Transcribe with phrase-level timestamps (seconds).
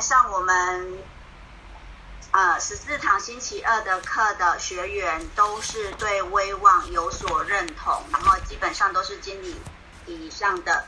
[0.00, 0.98] 上我们
[2.32, 9.60] 呃十四堂星期二的课的学员，都是对威望有所认同，然后基本上都是经理
[10.06, 10.84] 以上的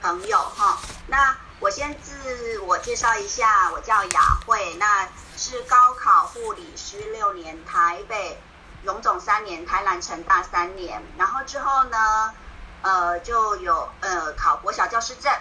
[0.00, 0.78] 朋友哈。
[1.06, 8.40] 那我先自我介绍一下，我叫雅慧，那是高考护理师六年，台北
[8.82, 12.32] 荣总三年，台南成大三年，然后之后呢，
[12.82, 15.32] 呃，就有呃考国小教师证。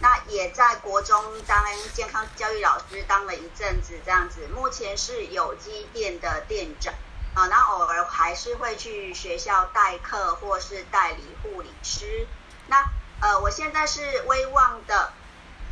[0.00, 1.64] 那也在国中当
[1.94, 4.48] 健康教育老师当了一阵子，这样子。
[4.48, 6.92] 目前是有机店的店长，
[7.34, 12.26] 啊，那偶尔还是会去学校代课或是代理护理师。
[12.66, 12.84] 那
[13.20, 15.12] 呃，我现在是威望的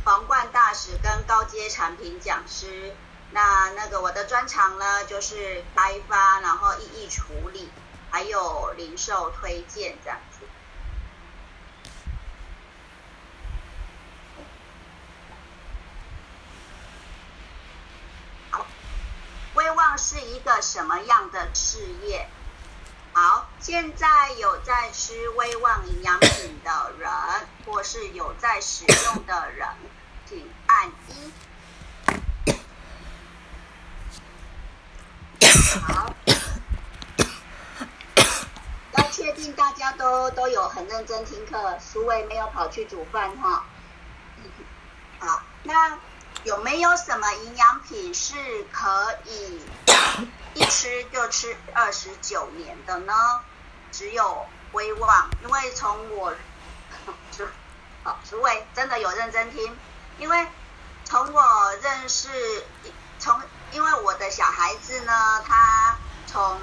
[0.05, 2.95] 皇冠大使跟高阶产品讲师。
[3.31, 7.69] 那那个我的专长呢，就是开发，然后异议处理，
[8.09, 10.17] 还有零售推荐这样
[19.55, 22.27] 威望是一个什么样的事业？
[23.13, 27.11] 好，现在有在吃威望营养品的人，
[27.65, 29.67] 或是有在使用的人，
[30.27, 31.31] 请按一。
[35.79, 36.13] 好，
[38.93, 43.63] 要确定大家都都有很认真听课，苏伟没有跑去煮饭哈。
[45.19, 45.99] 好，那。
[46.43, 48.35] 有没有什么营养品是
[48.71, 49.61] 可以
[50.53, 53.13] 一吃就吃二十九年的呢？
[53.93, 56.33] 只有威望，因为从我，
[58.03, 59.77] 好，诸位真的有认真听，
[60.17, 60.47] 因为
[61.05, 62.27] 从我认识，
[63.19, 63.39] 从
[63.71, 65.95] 因为我的小孩子呢，他
[66.27, 66.59] 从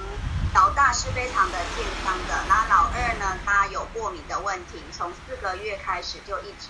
[0.53, 6.69] 老大是非常的健康的，那老二呢，他有过敏的问题，从四个月开始就一直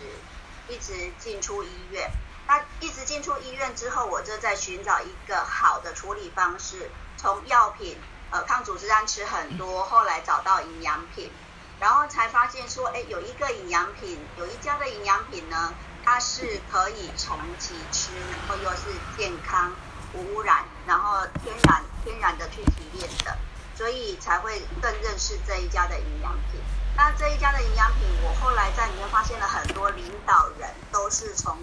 [0.68, 2.08] 一直进出医院。
[2.50, 6.90] 他一直进出医院之后，我就在寻找一个好的处理方式。
[7.16, 7.96] 从药品，
[8.32, 11.30] 呃，抗组织胺吃很多，后来找到营养品，
[11.78, 15.72] 然后才发现说，哎，有一个营养品，有一家的营养品呢，
[16.04, 19.72] 它是可以长期吃，然后又是健康、
[20.14, 23.38] 无污染，然后天然天然的去提炼的，
[23.76, 26.60] 所以才会更认识这一家的营养品。
[26.96, 31.56] 那这一家的营养品，我后来在里面发现了很多领导人都是从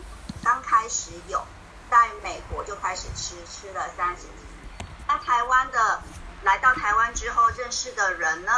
[0.48, 1.46] 刚开始有，
[1.92, 4.88] 在美国就开始吃，吃了三十几年。
[5.06, 6.02] 那台湾的
[6.44, 8.54] 来到台湾之后认识的人呢，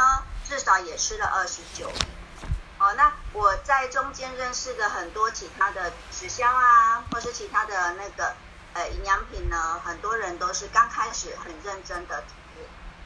[0.48, 2.06] 至少也吃了二十九年。
[2.78, 8.36] 哦，那我在中间认识的很多其他的直销啊，或是其他的那个
[8.74, 12.22] 呃营养品呢，很多人都是刚开始很认真的，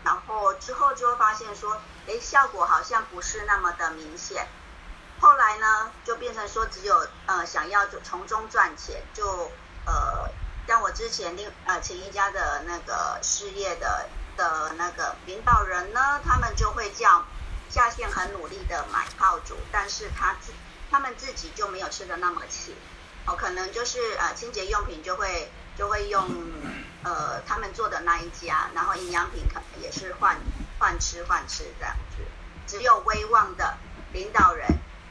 [0.05, 4.47] 然后之后就会发现说，哎，效果好像不是那么的明显。
[5.25, 9.51] 后来呢，就变成说只有呃想要就从中赚钱，就
[9.87, 10.29] 呃
[10.69, 17.25] 像我之前另呃前一家的那个事业的的那个领导人呢，他们就会叫
[17.71, 20.53] 下线很努力的买套组，但是他自
[20.91, 22.77] 他们自己就没有吃的那么勤，
[23.25, 26.29] 哦，可能就是呃清洁用品就会就会用
[27.03, 30.37] 呃他们做的那一家，然后营养品可能也是换
[30.79, 32.23] 换吃换吃这样子，
[32.67, 33.79] 只有威望的
[34.13, 34.69] 领导人。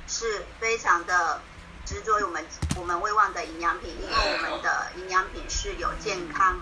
[0.08, 1.42] 是非常的
[1.86, 6.60] 执着于我们我们威望的营养品，因为我们的营养品是有健康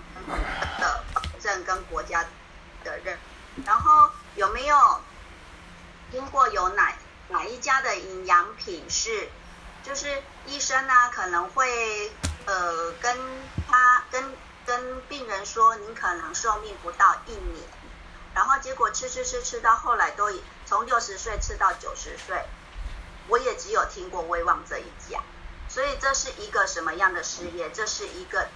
[0.80, 2.24] 的保证跟国家
[2.84, 3.18] 的认。
[3.66, 5.00] 然后有没有
[6.10, 6.94] 听过有哪
[7.28, 9.28] 哪一家的营养品是，
[9.82, 12.10] 就是医生呢可能会
[12.46, 13.16] 呃跟
[13.68, 17.68] 他跟跟病人说，你可能寿命不到一年，
[18.34, 22.42] 然后结果吃吃吃吃到后来都已从六十岁吃到九十岁。
[23.28, 25.20] 我也只有听过威望这一家，
[25.68, 27.70] 所以这是一个什么样的事业？
[27.70, 28.48] 这是一个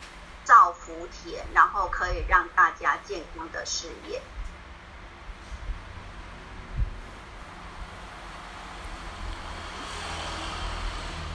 [0.44, 4.20] 造福田，然后可以让大家健康的事业。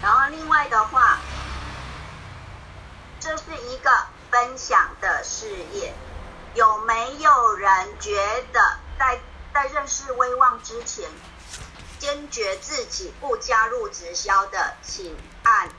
[0.01, 1.19] 然后另外的话，
[3.19, 3.91] 这是一个
[4.31, 5.93] 分享的事业。
[6.53, 8.59] 有没有人觉得
[8.99, 9.21] 在
[9.53, 11.09] 在认识威望之前？
[12.01, 15.69] 坚决自己不加入直销的，请按。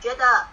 [0.00, 0.48] 觉得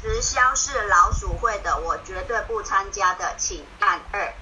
[0.00, 4.32] 直销是老鼠会的，我绝对不参加的，请按二。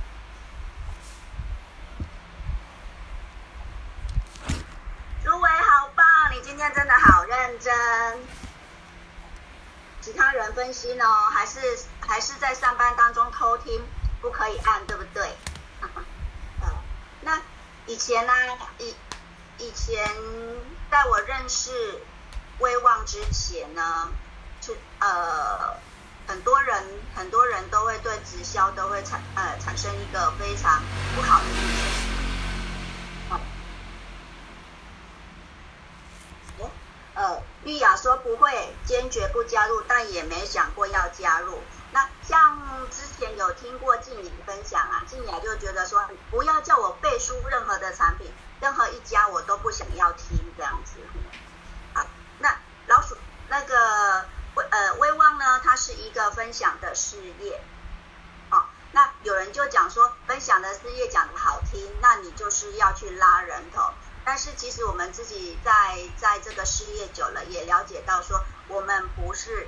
[5.25, 8.19] 诸位好棒，你今天真的好认真。
[10.03, 11.59] 其他人分析呢，还是
[12.01, 13.83] 还是在上班当中偷听？
[14.21, 15.31] 不可以按，对不对？
[15.81, 15.89] 呃，
[17.23, 17.41] 那
[17.87, 18.33] 以前呢，
[18.79, 18.95] 以
[19.59, 20.09] 以前
[20.91, 22.01] 在我认识
[22.59, 24.09] 威望之前呢，
[24.61, 25.77] 就呃
[26.27, 26.85] 很多人
[27.15, 30.83] 很多人都会对直销都会产呃产生一个非常
[31.17, 32.11] 不好的印象。
[37.15, 41.63] 呃，玉雅说不会，坚决不加入，但也没想过要加入。
[42.31, 42.57] 像
[42.93, 50.93] 之前有听过静雅分享啊，静雅就觉得说，不要叫我背书任何的产品，任何一家我都不想要听这样子。
[51.93, 52.07] 好，
[52.39, 52.57] 那
[52.87, 53.17] 老鼠
[53.49, 57.61] 那个威呃威望呢，它是一个分享的事业。
[58.53, 58.63] 哦，
[58.93, 63.83] 那有人就讲说，分享的事业讲的好听，那你就是要去拉人头。
[64.25, 69.67] 但是其实我们自己在在这个事业久了，也了解到说，我们不是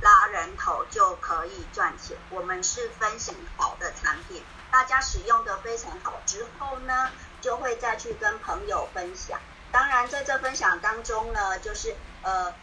[0.00, 7.10] 拉人头就可以赚钱，我们是分享好的产品，大家使用的非常好之后呢，
[7.40, 9.38] 就会再去跟朋友分享。
[9.70, 12.54] 当然在这分享当中呢，就是呃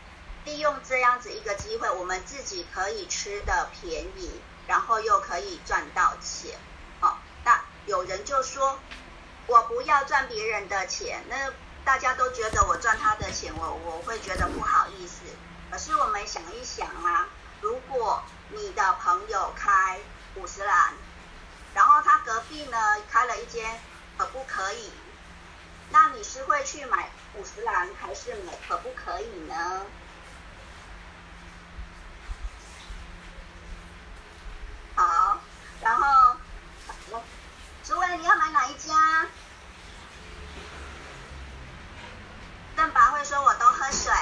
[0.45, 6.57] 利用这样子一个机会，我们自己可以吃的便宜，然后又可以赚到钱。
[6.99, 8.79] 好，那有人就说。
[9.47, 11.51] 我不要赚别人的钱，那
[11.83, 15.23] 大家都觉得我赚他的钱，我我会觉得不好意思。
[15.71, 17.27] 可是我们想一想啊，
[17.61, 19.99] 如果你的朋友开
[20.35, 20.93] 五十兰，
[21.73, 22.77] 然后他隔壁呢
[23.11, 23.79] 开了一间
[24.17, 24.91] 可不可以？
[25.91, 29.85] 那你是会去买五十兰，还是买可不可以呢？
[34.95, 35.39] 好，
[35.81, 36.35] 然后。
[37.83, 38.93] 诸位，你要买哪一家？
[42.75, 44.13] 邓宝会说：“我都喝水。”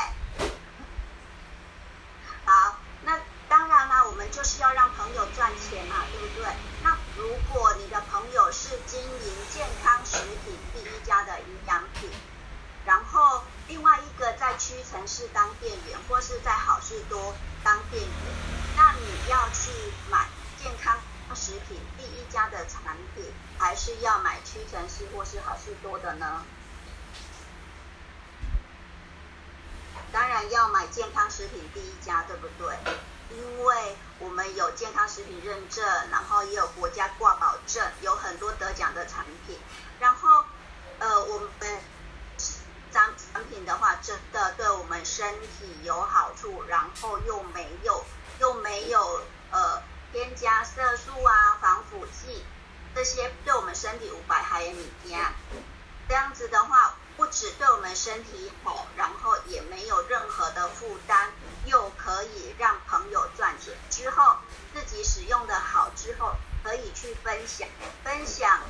[2.46, 3.20] 好，那
[3.50, 6.45] 当然啦，我们就是要让朋友赚钱嘛，对不对？
[6.84, 12.07] 那如果你的朋友是经营健康食品第一家的营养品，
[12.86, 18.12] 然后另外一个在屈臣氏当店员，或是在好事多当店员，
[18.75, 19.72] 那你要去
[20.12, 20.28] 买
[20.62, 20.95] 健康。
[21.36, 23.25] 食品第一家的产品，
[23.57, 26.45] 还是要买屈臣氏或是好事多的呢？
[30.12, 32.78] 当然要买健康食品第一家，对不对？
[33.32, 39.58] 因为我们有健康食品认证，然后也有国家挂保证，有很多得奖的产品。
[40.00, 40.46] 然后，
[41.00, 41.80] 呃，我们
[42.92, 48.04] 产产品的话，真的对我们身体有好处，然后又没有
[48.40, 49.22] 又没有
[49.52, 49.82] 呃。
[50.14, 52.44] 添加色素啊、防腐剂
[52.96, 55.20] 这些对我们身体无百害的物件，
[56.08, 61.30] 这样子的话，不止对我们身体好，然后也没有任何的负担，
[61.68, 63.74] 又可以让朋友赚钱。
[63.90, 64.38] 之后
[64.74, 67.68] 自己使用的好之后，可以去分享，
[68.04, 68.62] 分享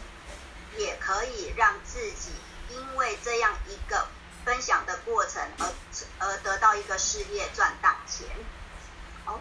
[0.78, 2.32] 也可以让自己
[2.70, 4.08] 因为这样一个
[4.44, 5.74] 分享的过程而
[6.20, 8.28] 而得到一个事业赚大钱。
[9.26, 9.40] 好。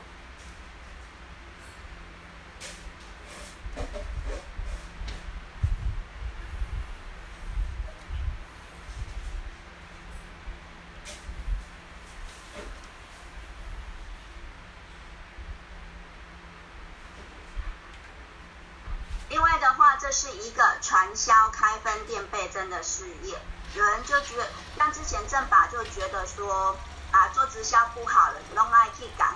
[19.29, 23.39] 另外的话，这是一个传销开分店倍增的事业。
[23.75, 24.49] 有人就觉得，
[24.79, 26.77] 像之前正法就觉得说，
[27.11, 29.35] 啊，做直销不好了，弄爱去港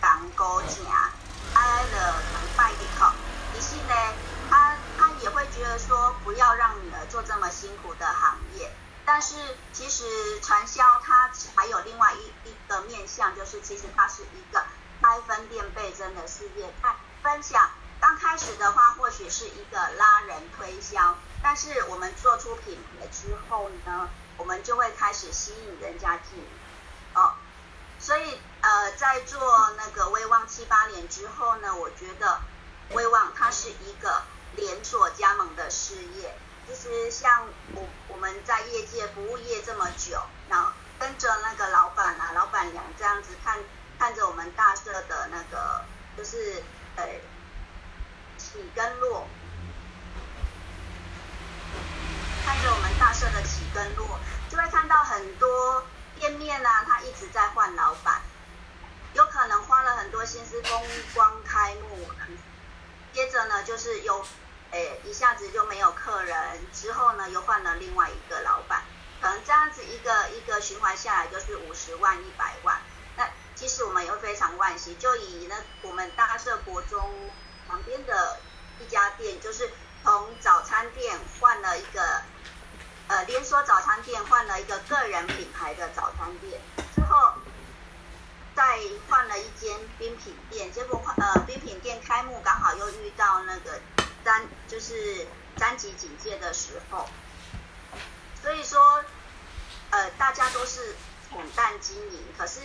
[0.00, 1.10] 港高价。
[1.52, 3.10] 挨了能拜一口，
[3.56, 4.14] 于是呢，
[4.48, 8.70] 他他也会觉得说，不要让女儿做这么辛苦的行业。
[9.04, 9.34] 但是
[9.72, 14.62] 其实传销它还有另外一一个面向，就是其实它是一个
[15.02, 16.72] 开分店倍增的事业。
[16.80, 17.68] 看分享
[18.30, 26.38] 开始的话，或许是一个拉人推销，但是我们做出品牌之后呢，我们就会开始吸引人家进
[27.12, 27.32] 哦。
[27.98, 32.40] 所以，呃，在做那个威旺七八年之后呢，我觉得
[32.92, 34.22] 威旺它是一个
[34.54, 36.38] 连锁加盟的事业。
[36.68, 40.70] 其实像我我们在业界服务业这么久，然后
[41.00, 43.58] 跟着那个老板啊、老板娘这样子看，
[43.98, 45.84] 看着我们大社的那个
[46.16, 46.62] 就是
[46.94, 47.04] 呃
[48.50, 49.26] 起跟落，
[52.44, 55.84] 看着我们大社的起跟落，就会看到很多。
[56.18, 58.20] 店面呢，他一直在换老板，
[59.14, 60.82] 有可能花了很多心思风
[61.14, 62.06] 光开幕，
[63.14, 64.22] 接着呢就是有，
[64.72, 68.82] 诶一下子就没有客人，之后呢又换了另外一个老板，
[69.22, 72.78] 可能这样子一个一个循环下来就是五十万一百万，
[73.16, 74.94] 那其实我们也会非常惋惜。
[74.96, 77.30] 就以那我们大社国中
[77.70, 78.40] 旁边的
[78.80, 79.70] 一家店，就是
[80.02, 82.20] 从早餐店换了一个
[83.06, 86.60] 呃连锁早餐店换了一个个人品牌的早餐店
[86.96, 87.34] 之后，
[88.56, 93.80] 再换了一间冰品店，结果呃冰品店开幕刚好又遇到那个
[94.24, 97.08] 三就是三级警戒的时候，
[98.42, 99.04] 所以说
[99.90, 100.96] 呃大家都是
[101.30, 102.60] 惨淡经营，可是。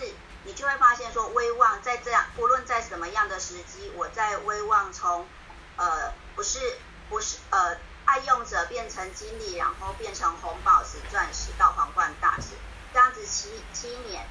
[0.46, 5.28] 你就会发现说，威望在这样，无论在什么样的时机，我在威望从，
[5.76, 6.78] 呃，不是
[7.10, 7.76] 不是呃
[8.06, 12.50] 爱用者变成经理，然后变成红宝石、钻石到皇冠大使，
[12.94, 14.24] 这样子七七年，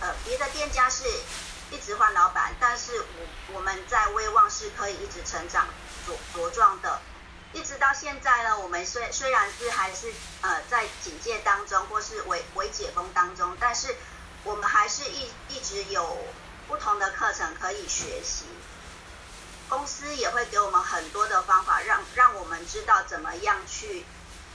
[0.00, 1.04] 呃，别的店家是
[1.70, 5.68] 一直换老板，但是我我们在威望是可以一直成长
[6.08, 7.00] 茁茁壮的，
[7.52, 13.94] 一直到现在呢，我们虽虽然是还是呃在警戒当中，或是为为解封当中，但是。
[14.44, 16.16] 我们还是一一直有
[16.66, 18.44] 不同的课程可以学习，
[19.68, 24.04] 公司也会给我们很多的方法，让让我们知道怎么样去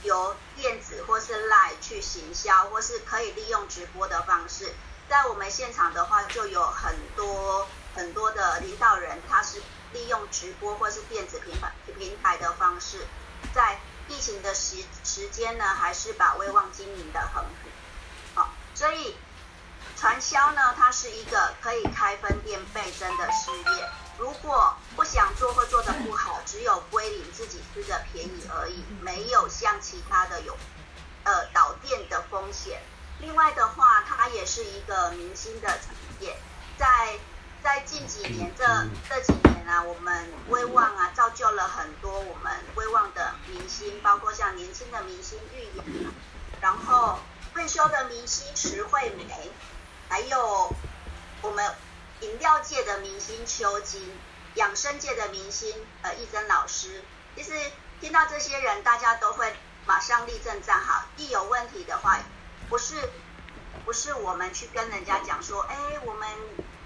[0.02, 4.74] 由电子或是 Live 去行销，或是可以利用直播的方式。
[5.08, 9.62] 在我们现场的话，就有很多很多的领导人，他是
[9.92, 13.06] 利用直播或是电子平台平台的方式，
[13.54, 17.44] 在疫情的时时间呢，还是把威望经营的很
[18.34, 19.14] 好，所以。
[20.04, 23.88] 传销呢，它是一个可以开分店倍增的事业。
[24.18, 30.58] 如果不想做或做的不好，只有归零自己吃的便宜而已，没有像其他的有
[31.22, 32.82] 呃倒店的风险。
[33.18, 36.36] 另外的话，它也是一个明星的产业。
[36.76, 37.18] 在
[37.62, 38.62] 在近几年这
[39.08, 46.12] 这几年啊，我们威望啊造就了很多我们威望的明星，包括像年轻的明星玉妍，
[46.60, 47.18] 然后
[47.54, 49.50] 退休的明星石惠美。
[50.14, 50.72] 还有
[51.42, 51.74] 我们
[52.20, 54.16] 饮料界的明星邱金，
[54.54, 57.02] 养生界的明星呃易珍老师，
[57.34, 57.50] 其实
[58.00, 59.52] 听到这些人，大家都会
[59.86, 61.04] 马上立正站好。
[61.16, 62.20] 一有问题的话，
[62.68, 63.10] 不是
[63.84, 66.28] 不是我们去跟人家讲说，哎，我们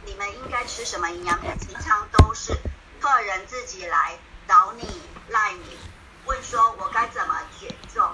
[0.07, 2.57] 你们应该吃什么营养品，平常都是
[2.99, 4.19] 客人自己来
[4.49, 5.77] 找你赖你，
[6.25, 8.11] 问说我该怎么减重，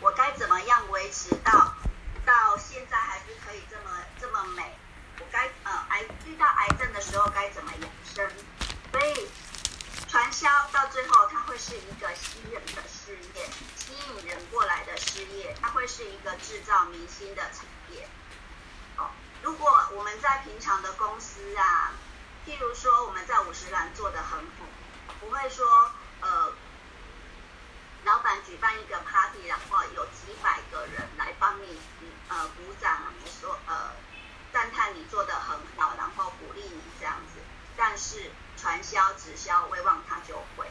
[0.00, 1.74] 我该怎么样维持到。
[2.22, 4.62] 到现在还是可以这么这么美，
[5.18, 8.30] 我该呃癌遇到癌症的时候该怎么养生？
[8.92, 9.26] 所以
[10.06, 18.06] 传销到最后它会是一个吸引的事业，吸引人过来的事业，它会是一个制造明星的产业。
[18.98, 19.08] 哦，
[19.42, 21.92] 如果我们在平常的公司啊，
[22.46, 25.90] 譬如说我们在五十岚做的很好，不会说
[26.20, 26.52] 呃。
[28.02, 31.78] 老板举办一个 party，然后有几百个人来帮你，
[32.30, 32.98] 呃，鼓掌，
[33.38, 33.90] 说呃，
[34.54, 37.42] 赞叹你做的很好，然后鼓励你这样子。
[37.76, 40.66] 但是传销、直销、威望他就会，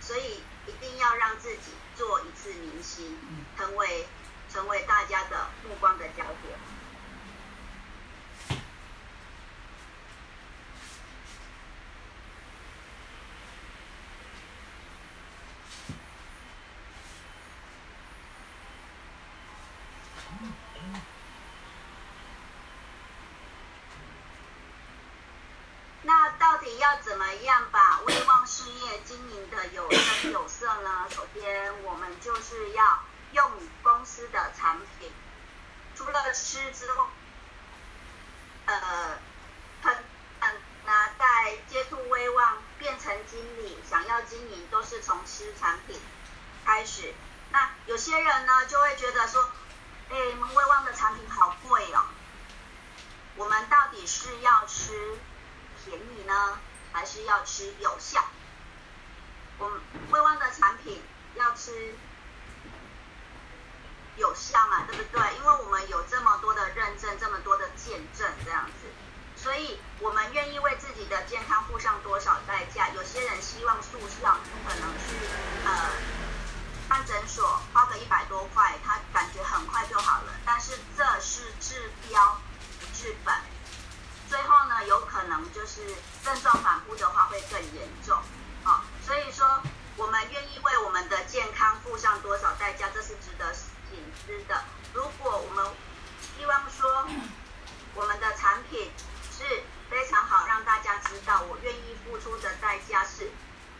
[0.00, 3.18] 所以一定要让自己做一次明星，
[3.56, 4.06] 成为
[4.48, 6.56] 成为大家的目光的焦点。
[26.78, 31.06] 要怎么样把威望事业经营的有声 有色呢？
[31.10, 33.50] 首先，我们就是要用
[33.82, 35.12] 公司的产品，
[35.96, 37.08] 除了吃之后，
[38.66, 39.18] 呃，
[39.82, 39.94] 很
[40.40, 40.56] 很
[40.86, 46.00] 那在接触威望变成经理，想要经营都是从吃产品
[46.64, 47.12] 开始。
[47.50, 49.42] 那有些人呢就会觉得说，
[50.10, 52.04] 哎，我们威望的产品好贵哦，
[53.36, 55.18] 我们到底是要吃？
[55.84, 56.58] 便宜呢，
[56.98, 58.24] 还是要吃有效？
[59.56, 61.00] 我们威旺的产品
[61.36, 61.94] 要吃
[64.16, 65.36] 有效嘛，对不对？
[65.36, 68.88] 因为我们有这么多的认证，这么多的见证，这样子，
[69.40, 72.88] 所以我们愿意为自己的健康付上多少代价？
[72.88, 74.36] 有些人希望速效，
[74.66, 75.14] 可能去
[75.66, 75.90] 呃
[76.88, 82.40] 看诊所花个一百多块，他感觉很快就好了，但是这是治标
[82.80, 83.32] 不治本。
[84.84, 85.82] 有可能就是
[86.24, 88.16] 症状反复的话会更严重，
[88.64, 89.62] 啊，所以说
[89.96, 94.62] 我们愿意为我们的健康付上多少代价，这是值得警思的。
[94.94, 95.66] 如果我们
[96.36, 97.06] 希望说
[97.94, 98.90] 我们的产品
[99.36, 103.30] 是非常好，让大家知道我愿意付出的代价是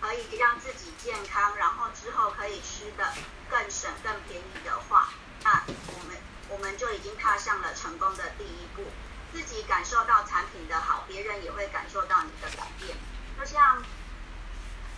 [0.00, 3.12] 可以让自己健康，然后之后可以吃的
[3.49, 5.09] 更省、更便宜的话，
[5.45, 6.17] 那我们
[6.49, 8.85] 我们就已经踏上了成功的第一步。
[9.32, 12.97] 自己感受到产品的好，别人也会感受到你的改变。
[13.38, 13.82] 就像，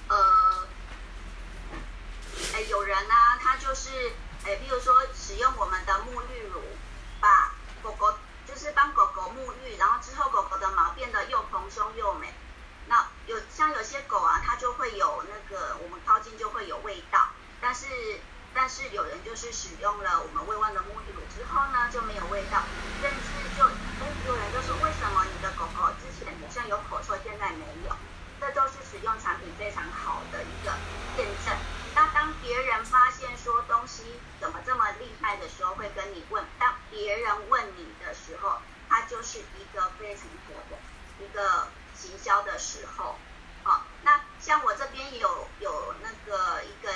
[0.08, 0.66] 呃，
[2.54, 4.12] 哎，有人啊，他就是
[4.44, 6.62] 哎，比如说使用我们的沐浴乳，
[7.20, 8.14] 把狗狗
[8.46, 12.32] 就是帮狗狗沐浴，然后之后狗狗的毛变得又蓬松又美。
[12.86, 17.28] 那有像有些狗啊，它就会有那个我们靠近就会有味道，
[17.60, 17.86] 但是
[18.52, 22.64] 但是有人就是使用了我们威旺的沐浴乳之后呢，就没有味道，
[23.00, 27.94] 甚至就哎有人就说为什么你的狗狗之前好像有口臭，现在没有？
[28.40, 30.72] 这都是使用产品非常好的一个
[31.18, 31.54] 验证。
[31.94, 38.58] 那当别人发现说东西怎么这么厉害的时候，会跟你问；当别人问你的时候，
[38.88, 40.76] 它就是一个非常好的
[41.24, 41.68] 一个。
[41.92, 43.18] 行销的时候，
[43.62, 46.90] 好，那像我这边有有那个一个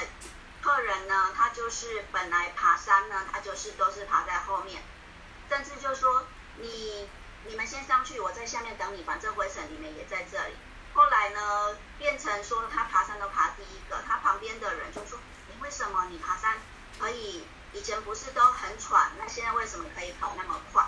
[0.62, 4.82] 客人呢，他就是本来爬山呢，他就是都是爬在后面，
[5.50, 6.24] 甚至就说
[6.56, 7.06] 你
[7.44, 10.54] 你们先上去，我在下面等你，反正回程你们也在这里。
[10.94, 16.56] 后来呢，变成说他爬山都爬第一个，他旁边的人就说你为什么你爬山
[16.98, 20.86] 可以以前不是都很喘，那现在为什么可以跑那么快？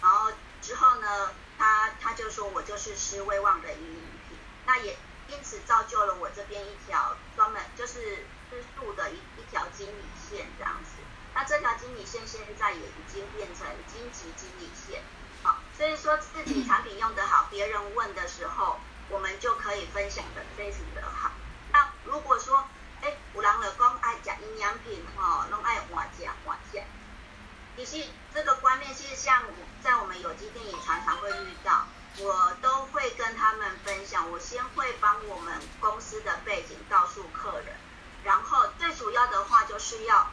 [0.00, 0.30] 然后
[0.62, 1.32] 之后呢？
[1.60, 4.96] 他他就说我就是施威旺的营养品，那也
[5.28, 11.02] 因此造就了我这边一条专门就是吃素的一一条经理线这样子。
[11.34, 15.02] 那这条经理线现在也已经变成金级经理线，
[15.42, 18.80] 好，所以说自己产品用得好，别人问的时候，
[19.10, 21.30] 我们就可以分享的非常的好。
[21.72, 22.66] 那如果说，
[23.02, 26.82] 哎，有人了讲爱食营养品吼，拢爱换食换食。
[27.76, 29.42] 其实这个观念，其实像
[29.82, 31.86] 在我们有机店也常常会遇到，
[32.18, 34.30] 我都会跟他们分享。
[34.30, 37.74] 我先会帮我们公司的背景告诉客人，
[38.22, 40.30] 然后最主要的话就是要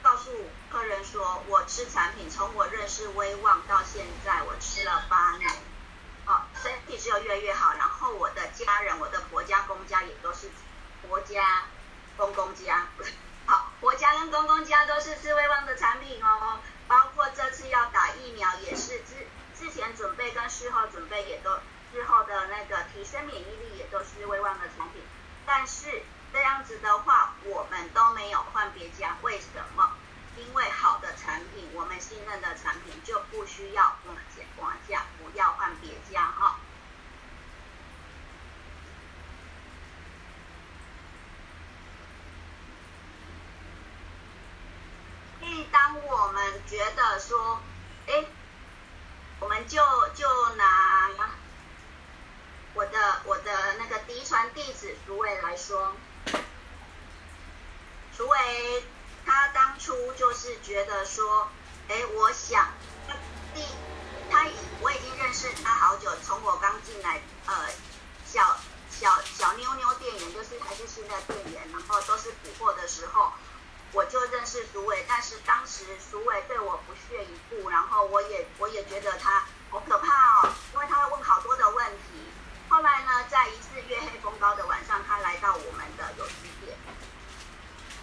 [0.00, 0.30] 告诉
[0.70, 5.46] 客人说，我吃产品从我认识威旺到现在，我吃了八年，
[6.24, 7.74] 好，身体只有越来越好。
[7.74, 10.50] 然后我的家人，我的婆家公家也都是
[11.02, 11.64] 婆家
[12.16, 12.86] 公公家，
[13.44, 16.58] 好，婆家跟公公家都是吃威旺的产品哦。
[16.88, 19.26] 包括这次要打疫苗也是之
[19.58, 21.58] 之前准备跟事后准备也都
[21.92, 25.02] 之后的那个提升免疫力也都是威旺的产品，
[25.44, 29.92] 但是这样子的话我们都没有换别家，为什么？
[30.36, 34.46] 因为好的产品，我们信任的产品就不需要我们减
[34.88, 36.58] 价，不要换别家哈。
[45.70, 47.60] 当我们觉得说，
[48.08, 48.24] 哎，
[49.40, 49.80] 我们就
[50.14, 50.64] 就拿
[52.74, 55.94] 我的我的那个嫡传弟子苏伟来说，
[58.12, 58.84] 苏伟
[59.26, 61.48] 他当初就是觉得说，
[61.88, 62.68] 哎，我想
[63.54, 63.60] 第
[64.30, 67.54] 他已我已经认识他好久，从我刚进来呃
[68.24, 68.56] 小
[68.88, 73.32] 小小妞妞店员，就是还是新的店员，然后都是补货的时候。
[73.92, 80.08] 我就认识苏伟，但是当时苏伟对我不屑一顾，然后我也我也觉得他好可怕
[80.42, 82.28] 哦，因为他会问好多的问题。
[82.68, 85.95] 后来呢，在一次月黑风高的晚上，他来到我们。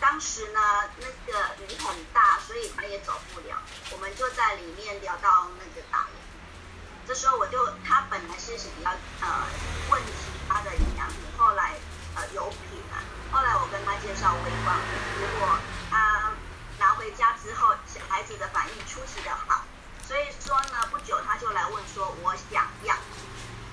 [0.04, 0.60] 当时呢，
[1.00, 3.56] 那个雨很大，所以他也走不了。
[3.90, 7.08] 我们就在里面聊到那个大雨。
[7.08, 9.48] 这时候我就他本来是想要呃
[9.90, 11.76] 问其他的营养品，后来
[12.16, 13.00] 呃有品啊，
[13.32, 14.78] 后来我跟他介绍微光，
[15.22, 15.58] 如果
[15.90, 16.34] 他
[16.78, 19.64] 拿回家之后，小孩子的反应出奇的好，
[20.06, 22.94] 所以说呢，不久他就来问说，我想要，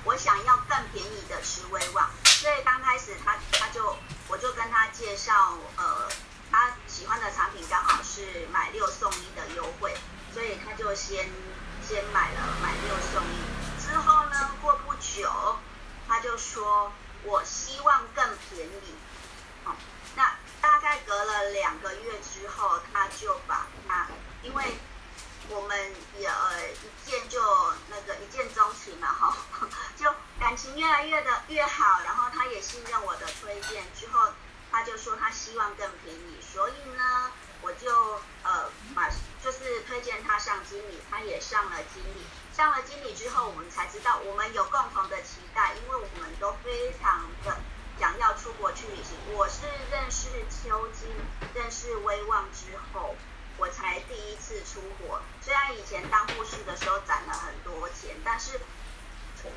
[0.05, 3.97] 我想要更便宜的吃威望，所以刚开始他他就
[4.29, 6.10] 我就跟他介绍，呃，
[7.01, 9.97] 喜欢的产品刚好是买六送一的优惠，
[10.35, 11.27] 所以他就先
[11.83, 15.57] 先买了买六送一，之后呢，过不久
[16.07, 16.93] 他就说
[17.25, 18.95] 我希望更便宜，
[19.65, 19.75] 好，
[20.15, 20.37] 那。
[20.61, 24.07] 大概隔了两个月之后，他就把他，
[24.43, 24.63] 因为
[25.49, 27.41] 我们也呃一见就
[27.89, 29.37] 那个一见钟情嘛哈，
[29.97, 34.29] 就感情越来越的越好，然后他也信任我的推荐，之后
[34.71, 39.09] 他就说他希望更便宜，所以呢，我就呃把
[39.43, 42.25] 就是推荐他上经理，他也上了经理，
[42.57, 47.57] 上了经理之后，我们才知道我们有共同的期待，因为我们都非常的。
[47.99, 51.07] 想要出国去旅行，我是认识秋金、
[51.53, 53.15] 认识威望之后，
[53.59, 55.21] 我才第一次出国。
[55.43, 58.59] 虽然以前当护士的时候攒了很多钱，但是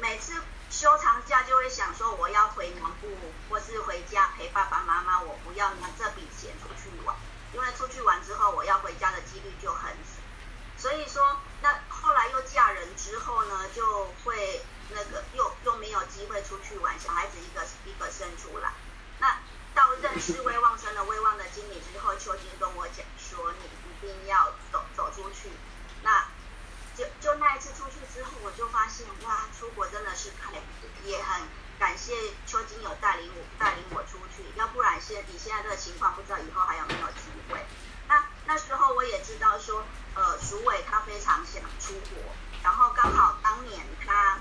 [0.02, 0.34] 每次
[0.70, 3.08] 休长假就会想说，我要回南部
[3.50, 7.16] 或是回家陪爸爸妈妈，我不要拿这笔钱出去玩，
[7.54, 10.22] 因为出去玩之后，我要回家的几率就很小。
[10.78, 14.62] 所以说，那后来又嫁人之后呢，就会。
[14.90, 18.74] 那个又又没有机会出去玩，小孩子一个一个生出来，
[19.18, 19.40] 那
[19.74, 21.82] 到认识威旺生的威旺的经理
[28.90, 30.54] 现哇，出国真的是很
[31.06, 31.42] 也很
[31.80, 32.14] 感谢
[32.46, 37.66] 邱金友带领我带领我出去，要不然现以现在这个情况，不知道以后还有没有机会。
[38.08, 44.38] 那那时候我也知道说，呃，鼠伟他非常想出国，然后刚好当年他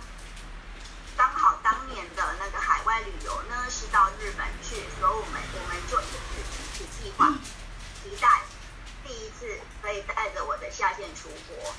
[1.17, 7.29] 刚好当年的那个海外旅游呢是到日本去，所以我们我们就一起计划，
[8.03, 8.43] 期待
[9.05, 11.75] 第一次可以带着我的下线出国，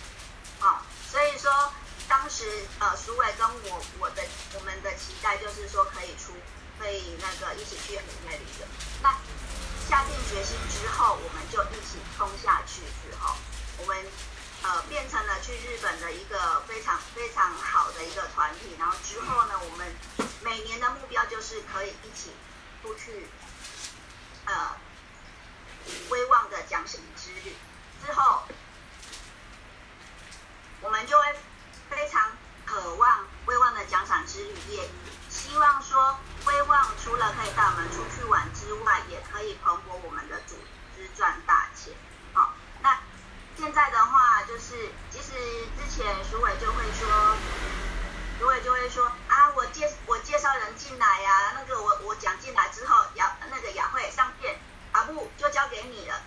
[0.66, 1.52] 啊，所以说
[2.08, 4.24] 当时呃鼠伟跟我我的
[4.54, 6.34] 我们的期待就是说可以出
[6.80, 8.66] 可以那个一起去海外旅游，
[9.02, 9.14] 那。
[9.90, 12.82] 下定决心之后，我们就一起冲下去。
[13.04, 13.36] 之后，
[13.78, 13.98] 我们
[14.64, 18.78] 呃变成了去日本的一个非常非常好的一个团体。
[18.80, 19.94] 然后之后呢，我们
[20.42, 22.32] 每年的目标就是可以一起
[22.82, 23.28] 出去
[24.46, 24.72] 呃
[26.10, 27.54] 威望的奖赏之旅。
[28.06, 28.44] 之后，
[30.80, 31.26] 我们就会
[31.90, 32.32] 非常
[32.66, 34.90] 渴望威望的奖赏之旅，也
[35.30, 36.18] 希望说。
[36.46, 40.58] 威望除了可以带我们出去玩之外，也可以蓬勃我们的组
[40.94, 41.94] 织赚大钱。
[42.34, 43.00] 好，那
[43.58, 45.32] 现在的话就是，其实
[45.80, 47.38] 之前鼠伟就会说，
[48.38, 49.66] 鼠伟就会说啊，我
[50.06, 54.58] 我介绍人进来呀，那个我我讲进来之后，雅那个雅慧上线，
[54.92, 56.22] 阿布就交给你了。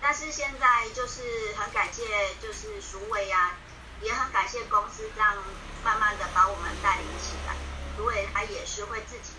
[0.00, 3.56] 但是现在就是很感谢，就是苏伟呀，
[4.00, 5.36] 也很感谢公司这样
[5.84, 7.54] 慢慢的把我们带领起来。
[7.96, 9.32] 苏伟他也是会自己。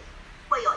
[0.50, 0.74] 会有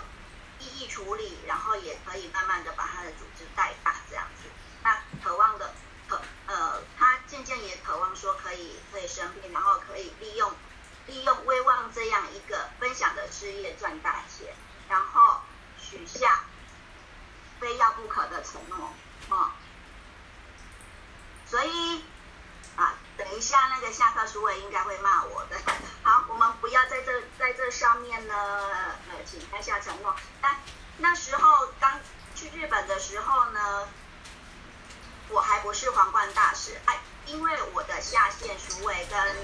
[0.59, 4.51] 异议处理，然后也可以慢慢的把他的组织带大这样子。
[4.83, 5.73] 那渴望的
[6.07, 10.53] 渴呃，他渐渐也渴望说可以可以生病，然后可以利用
[11.13, 14.55] 利用威望这样一个分享的事业赚大钱，
[14.89, 15.43] 然后
[15.79, 16.41] 许下
[17.61, 18.91] 非要不可的承诺
[19.29, 19.53] 啊。
[21.47, 22.03] 所以
[22.77, 25.61] 啊，等一下那个下课书伟应该会骂我的。
[26.03, 28.35] 好，我们不要在这在这上面呢，
[29.11, 30.17] 呃，请开下承诺。
[30.41, 30.57] 但
[30.97, 32.01] 那时候刚
[32.35, 33.87] 去日本的时候呢，
[35.29, 39.37] 我还不是皇冠大使，哎，因为我的下线署委跟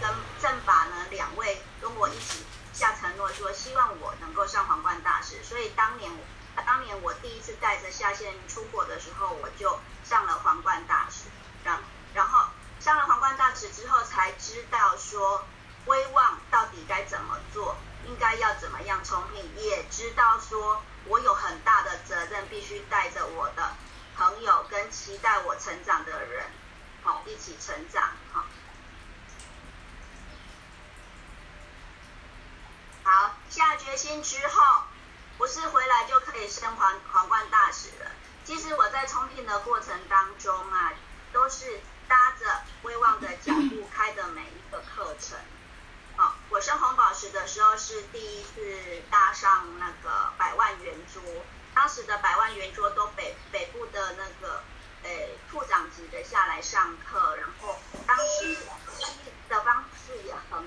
[0.00, 6.10] 跟正法呢两位跟我一起下承诺说，希望我能够上皇冠大使，所以当年
[6.66, 11.24] 当年我第一次带着下线出国的时候，我就上了皇冠大使，
[11.64, 11.78] 然
[12.14, 12.48] 然后
[12.80, 15.44] 上了皇冠大使之后才知道说。
[15.86, 17.76] 威望到底该怎么做？
[18.06, 19.54] 应该要怎么样冲聘？
[19.62, 23.74] 也知道说我有很大的责任，必须带着我的
[24.16, 26.46] 朋友跟期待我成长的人，
[27.02, 28.02] 好一起成长，
[28.32, 28.46] 好。
[33.02, 34.84] 好，下决心之后，
[35.36, 38.10] 不是回来就可以升皇皇冠大使了。
[38.44, 40.92] 其实我在冲聘的过程当中啊，
[41.32, 45.38] 都是搭着威望的脚步开的每一个课程。
[46.16, 51.22] 好，我升红宝石的时候是第一次搭上那个百万圆桌，
[51.74, 54.62] 当时的百万圆桌都北北部的那个
[55.02, 58.56] 诶处长级的下来上课，然后当时
[59.48, 60.66] 的方式也很，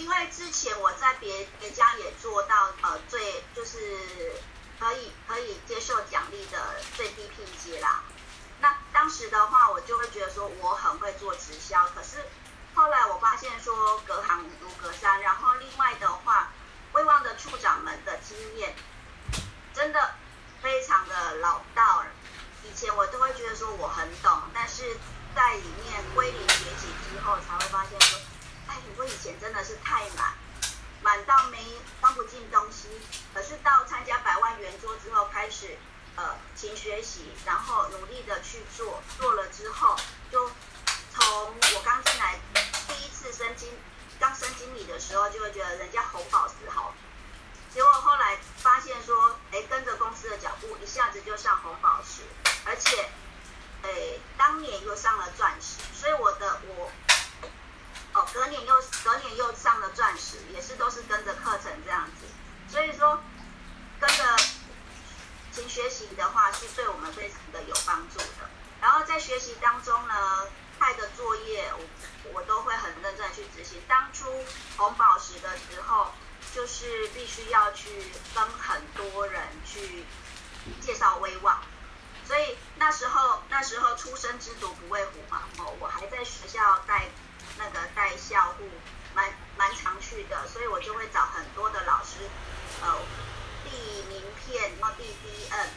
[0.00, 3.78] 因为之前我在别别家也做到呃最就是
[4.78, 8.02] 可以可以接受奖励的最低聘阶啦，
[8.60, 12.24] 那当时的话我就会觉得说我很会做直销，可是。
[12.72, 16.52] 后来我发现说隔行如隔山，然后另外的话，
[16.92, 18.76] 威望的处长们的经验
[19.74, 20.14] 真的
[20.62, 22.04] 非常的老道。
[22.62, 24.96] 以前我都会觉得说我很懂，但是
[25.34, 28.18] 在里面归零学习之后，才会发现说，
[29.00, 30.34] 我以前真的是太满，
[31.00, 31.56] 满到没
[32.02, 32.86] 放不进东西。
[33.32, 35.78] 可是到参加百万圆桌之后，开始
[36.16, 39.96] 呃勤学习，然后努力的去做，做了之后
[40.30, 40.50] 就。
[41.12, 41.26] 从
[41.74, 42.38] 我刚进来
[42.86, 43.68] 第一次升经，
[44.20, 46.94] 刚升经理的时候，就会觉得人家红宝石好，
[47.74, 52.22] 结果后来发现说，哎，跟着公司的脚步，一下子就上红宝石，
[52.64, 53.10] 而且，
[53.82, 53.90] 哎，
[54.38, 56.92] 当年又上了钻石，所以我的我，
[58.32, 62.26] 隔年又隔年又上了钻石，也是都是跟着课程这样子，
[62.68, 63.18] 所以说
[63.98, 64.24] 跟着
[65.52, 68.50] 勤学习的话，是对我们非常的有帮助的。
[68.80, 70.14] 然后在学习当中呢。
[70.82, 73.82] 派的作业，我我都会很认真去执行。
[73.86, 74.32] 当初
[74.78, 76.10] 红宝石的时候，
[76.54, 80.06] 就是必须要去跟很多人去
[80.80, 81.60] 介绍威望，
[82.26, 87.10] 所以那时候那时候初生之犊不畏虎嘛，哦，我还在学校带
[87.60, 88.64] 那个带校户，
[89.14, 92.28] 蛮蛮常去的，所以我就会找很多的老师，
[92.82, 92.98] 呃，
[93.64, 95.68] 递名片，然后递 D N，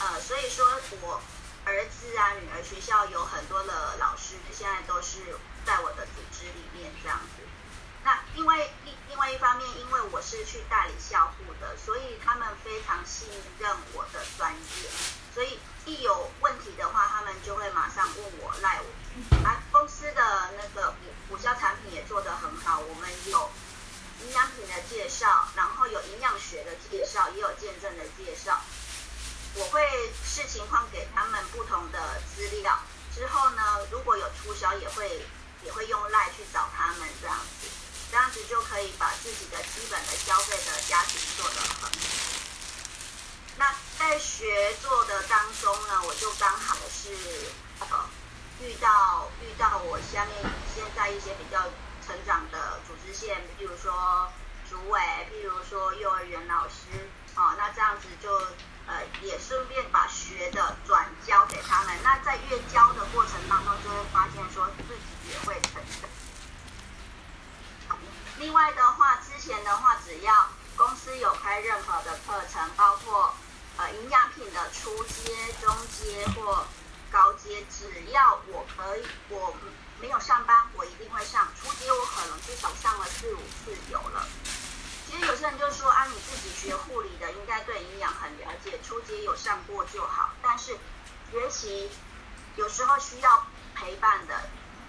[0.00, 0.66] 呃，所以说
[1.00, 1.20] 我。
[1.64, 5.20] 儿子啊，女儿学校有很多的老师，现在都是
[5.64, 7.44] 在我的组织里面这样子。
[8.02, 13.28] 那因为另另外一方面，因为我是去代理校户的，所以他们非常信
[13.60, 14.90] 任我的专业，
[15.32, 19.46] 所以一有问题的话，他们就会马上问我赖我。
[19.46, 20.92] 啊，公司的那个
[21.32, 23.50] 补销产品也做得很好，我们有
[24.20, 28.60] 营养品的介绍，然后有营养学的介绍，也有见证的介绍。
[29.54, 29.80] 我会
[30.22, 32.78] 视情况给他们不同的资料，
[33.14, 35.24] 之后呢，如果有促销，也会
[35.64, 37.66] 也会用赖去找他们这样子。
[38.10, 41.88] 这样子就可以把自己的基本的消费的家庭做得很好。
[43.56, 47.08] 那在学做的当中呢，我就刚好是
[47.80, 47.86] 呃
[48.62, 50.36] 遇到遇到我下面
[50.74, 51.58] 现在一些比较
[52.06, 54.30] 成长的组织线，比如说
[54.70, 58.32] 主委，譬如说幼儿园老师，哦，那这样子就
[58.86, 61.96] 呃也顺便把学的转交给他们。
[62.04, 66.08] 那在越教的过程当中，就会发现说自己也会成长。
[68.38, 73.34] 另外的话，之前的话，只要公司有开任何的课程，包括
[73.76, 76.66] 呃营养品的初阶、中阶或，
[78.82, 79.54] 要我可以，我
[80.00, 81.48] 没有上班，我一定会上。
[81.60, 84.26] 初阶我可能至少上了四五次有了。
[85.08, 90.30] 其实有些人就说啊，你自己学护理的，应该对营养很了解，初阶有上过就好。
[90.42, 90.76] 但是
[91.30, 91.90] 学习
[92.56, 94.34] 有时候需要陪伴的。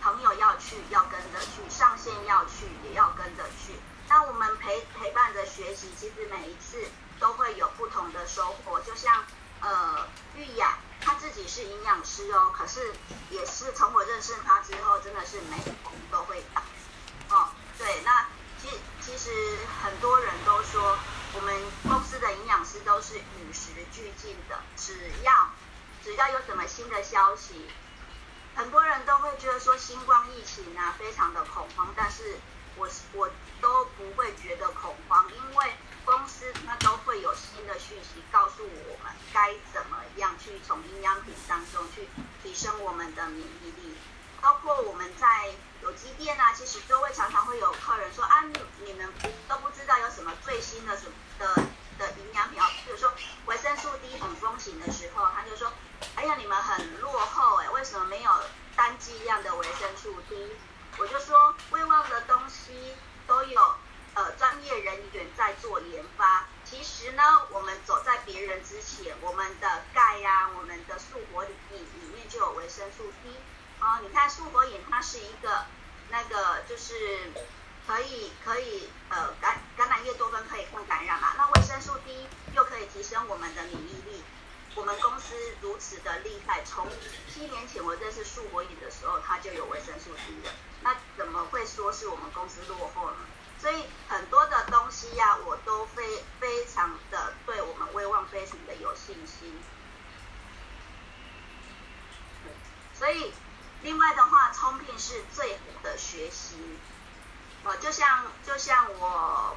[0.02, 3.74] 朋友要去，要跟着去；上线要去，也要跟着去。
[4.10, 6.84] 那我们陪陪伴着学习，其实每一次
[7.22, 8.82] 都会有不同的收获。
[8.82, 9.24] 就像
[9.62, 12.94] 呃玉雅，她自己是营养师哦，可是
[13.30, 16.62] 也是从我认识她之后，真的是每逢都会打。
[17.34, 18.28] 哦，对，那
[18.62, 18.68] 其
[19.00, 20.98] 其实很多人都说，
[21.34, 25.50] 我们公司的营养师都是与时俱进的，只要
[26.04, 27.72] 只要有什么新的消息。
[28.56, 32.38] 很多人都会觉得说新冠疫情啊非常的恐慌，但是
[32.76, 33.28] 我我
[33.60, 35.74] 都不会觉得恐慌，因为
[36.06, 42.08] 公司它都会有新的讯息告诉我们该怎么样去从营养品当中去
[42.44, 43.98] 提升我们的免疫力，
[44.40, 45.52] 包括我们在
[45.82, 48.44] 有机店啊，其实都会常常会有客人说啊，
[48.86, 49.12] 你们
[49.48, 51.08] 都不知道有什么最新的什
[51.40, 51.56] 的
[51.98, 53.12] 的营养品啊，比如说
[53.48, 55.72] 维生素 D 很风行的时候，他就说。
[56.16, 58.32] 哎呀，你们很落后哎，为什么没有
[58.76, 60.52] 单剂量的维生素 D？
[60.98, 62.94] 我就说，胃旺的东西
[63.26, 63.76] 都有
[64.14, 66.46] 呃专业人员在做研发。
[66.66, 73.38] 其实呢，我们走在别人之前，我们的钙呀，我们的素活饮里面就有维生素 D。
[73.80, 75.66] 啊，你看素活饮它是一个
[76.10, 77.32] 那个就是
[77.88, 84.24] 可以可以呃感感染叶多酚可以抗感染嘛，那维生素 D 又可以提升我们的免疫力。
[84.76, 86.88] 我们公司如此的厉害，从
[87.32, 90.50] 七年前我认识树火影的时候，它就有维生素 D 的，
[90.82, 93.18] 那怎么会说是我们公司落后呢？
[93.60, 99.60] 所以很多的东西呀，我都非非常的对我们威望非常的有信心。
[102.96, 103.32] 所以
[103.84, 106.56] 另外的话，聪明是最好的学习。
[107.64, 109.56] 哦，就像就像我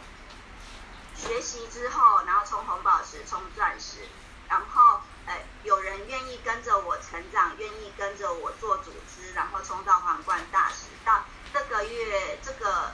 [1.17, 4.07] 学习之后，然后冲红宝石，冲钻石。
[4.49, 10.87] 然后，呃，有人愿意跟着我成长，愿意跟着我做组织，然后冲到皇冠大使。
[11.05, 12.93] 到这个月，这个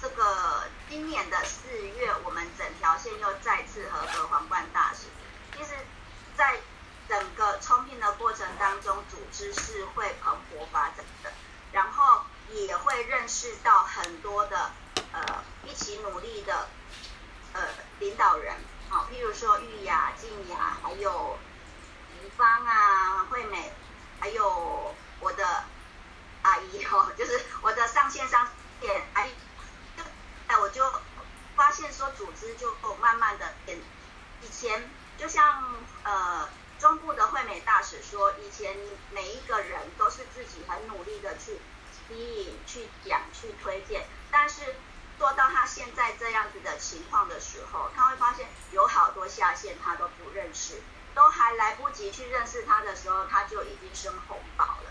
[0.00, 5.08] 这个今年的四月，我们整条线又再次合格皇冠大使。
[5.54, 5.72] 其实，
[6.34, 6.60] 在
[7.08, 11.30] 整个冲聘的过程当中，组织是会蓬勃发展的，
[11.72, 14.70] 然后也会认识到很多的
[15.12, 16.68] 呃一起努力的
[17.56, 18.54] 呃领导人。
[18.88, 21.36] 好，譬如说玉雅、静雅，还有
[22.12, 23.72] 怡芳啊、惠美，
[24.20, 25.64] 还有我的
[26.42, 28.46] 阿姨哦，就是我的上线上
[28.80, 29.30] 线阿姨，
[29.96, 30.04] 就
[30.46, 30.92] 哎，我就
[31.56, 33.78] 发现说，组织就慢慢的变。
[34.42, 34.88] 以前
[35.18, 35.64] 就像
[36.04, 38.76] 呃中部的惠美大使说，以前
[39.10, 41.58] 每一个人都是自己很努力的去
[42.06, 44.76] 吸引、去讲、去推荐，但是。
[45.18, 50.82] 做到他现在这样子的情况的时候，他会发现有好多下线他都不认识，
[51.14, 54.90] 都还来不及去认识他的时候，他就已经升红宝了。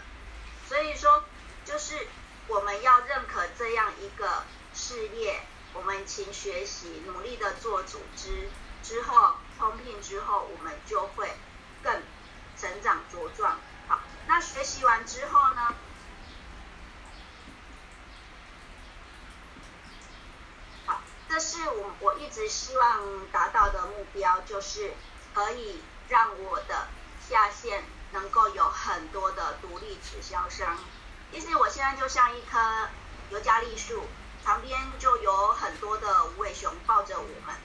[0.68, 1.24] 所以说，
[1.64, 2.08] 就是
[2.48, 4.42] 我们要认可这样一个
[4.74, 8.50] 事业，我们勤学习，努力的做组织
[8.82, 11.30] 之后，通聘之后，我们就会
[11.84, 12.02] 更
[12.60, 13.60] 成长茁壮。
[13.88, 15.76] 好，那学习完之后呢？
[21.28, 24.94] 这是我我一直希望达到的目标，就是
[25.34, 26.88] 可以让我的
[27.28, 30.78] 下线能够有很多的独立直销商，
[31.34, 32.88] 其实我现在就像一棵
[33.30, 34.06] 尤加利树，
[34.46, 37.56] 旁边就有很多的无尾熊抱着我们，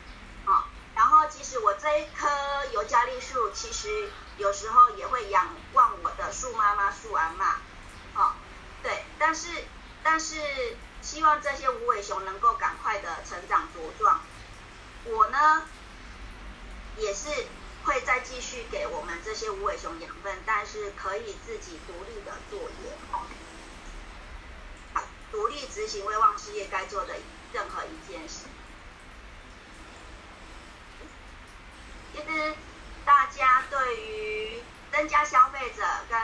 [0.47, 2.29] 啊，然后其实我这一棵
[2.73, 8.35] 尤加利树，其实有时候也会仰望我的树妈妈、树阿妈，啊，
[8.83, 9.49] 对，但是
[10.03, 14.21] 但是希望这些无尾熊能够赶快的成长茁壮，
[15.05, 15.63] 我呢
[16.97, 17.29] 也是。
[17.83, 22.93] 会再继续给我们这些无尾熊养分，但是可以自己独立的作业，
[25.33, 27.15] 独立执行威望事业该做的
[27.53, 28.45] 任何一件事。
[32.13, 32.55] 其实
[33.05, 36.21] 大家对于增加消费者跟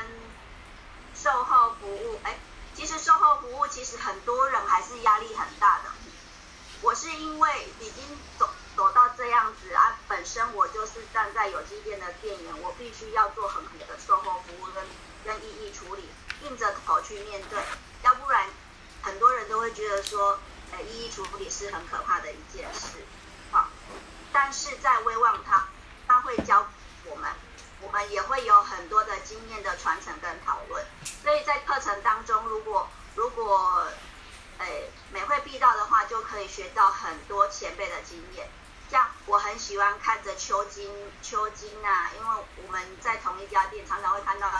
[1.14, 2.36] 售后服务，哎，
[2.76, 5.90] 其实售后服务其实很多人还是压力很大的。
[6.82, 8.04] 我是因为已经
[8.38, 8.48] 走。
[8.76, 14.84] 走到这样子啊，本身我就是站在有机店的店员，我必须要做很好的售后服务跟
[15.24, 16.08] 跟异议处理，
[16.42, 17.58] 硬着头去面对，
[18.02, 18.46] 要不然
[19.02, 20.38] 很多人都会觉得说，
[20.72, 22.98] 呃，异议处理是很可怕的一件事，
[23.50, 23.68] 好，
[24.30, 25.66] 但是在威望他
[26.06, 26.66] 他会教
[27.06, 27.30] 我们，
[27.80, 30.84] 我们也会有很多的经验的传承跟讨论，
[31.22, 33.86] 所以在课程当中，如果如果，
[34.58, 34.66] 呃，
[35.10, 38.46] 每会必到的话，就可以学到很多前辈的经验。
[38.90, 40.88] 像我很喜欢看着秋金，
[41.22, 44.50] 秋金啊，因为我们在同一家店常常会看到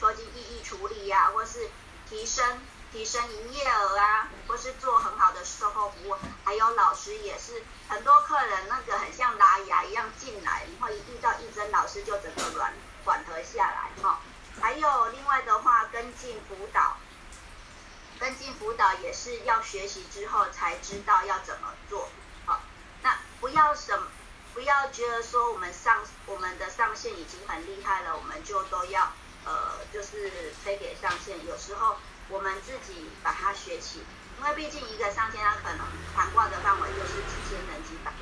[0.00, 1.70] 秋金异议处理呀，或是
[2.08, 12.72] 提升提升营业额啊，或是做很好的售后服务，还有老师也是很多客人那个很像拉牙一样进来，然后一遇到一真老师就整个软
[13.04, 14.18] 缓和下来哈。
[14.60, 16.96] 还有另外的话，跟进辅导，
[18.18, 22.08] 跟进辅导也是要学习之后才知道要怎么做。
[23.40, 23.98] 不要什，
[24.54, 29.12] 不要觉得说我们上我们的上线已经很厉害了，我们就都要
[29.44, 31.46] 呃就是推给上线。
[31.46, 31.96] 有时候
[32.28, 34.02] 我们自己把它学起，
[34.38, 38.12] 因为毕竟一个上线它可能涵盖的范围就是几千人几百。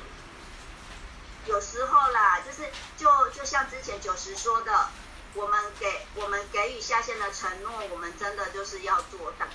[1.45, 4.89] 有时候啦，就是就就像之前九十说的，
[5.35, 9.45] 我们给我们给予下线的承诺，我们真的就是要做到。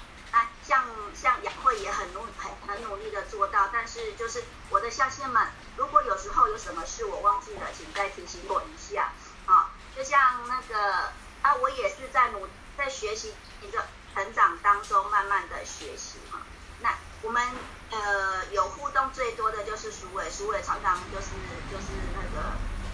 [0.71, 0.85] 像
[1.21, 9.11] 像雅慧也很努很很努力的做到，但是就是我的下线们，如果有时候有什么事我忘记了，请再提醒我一下
[9.47, 9.75] 啊。
[9.97, 11.11] 就像那个
[11.43, 12.47] 啊，我也是在努
[12.79, 16.39] 在学习一个成长当中慢慢的学习哈。
[16.83, 17.43] 那我们
[17.91, 21.31] 呃有互动最多的就是苏伟，苏伟常常就是
[21.73, 22.47] 就是那个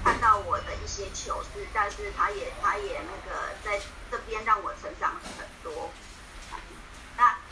[0.02, 3.78] 看到我的一些糗事，但是他也他也那个在
[4.10, 5.46] 这边让我成长很。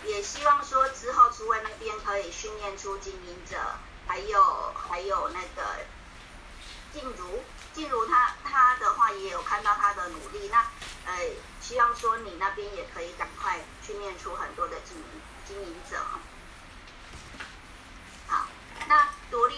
[0.07, 3.57] 也希望说之后厨卫那边可以训练出经营者，
[4.07, 5.81] 还有还有那个
[6.93, 10.59] 静茹，静茹她她的话也有看到她的努力，那
[11.07, 11.15] 呃
[11.61, 15.05] 希望说你那边也可以赶快训练出很多的经营
[15.49, 16.21] 经营者哈。
[18.27, 18.47] 好，
[18.87, 19.57] 那独立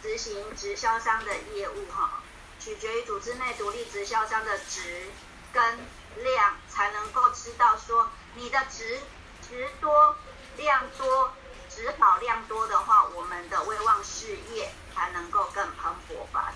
[0.00, 2.22] 执行直销商的业务哈，
[2.60, 5.10] 取决于组织内独立直销商的值
[5.52, 5.78] 跟
[6.22, 9.00] 量，才能够知道说你的值。
[9.48, 10.14] 值多
[10.56, 11.32] 量多，
[11.70, 16.54] 值好量多的话，我们的威望事业才能够更蓬勃发展。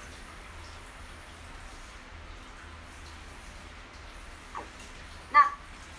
[5.30, 5.48] 那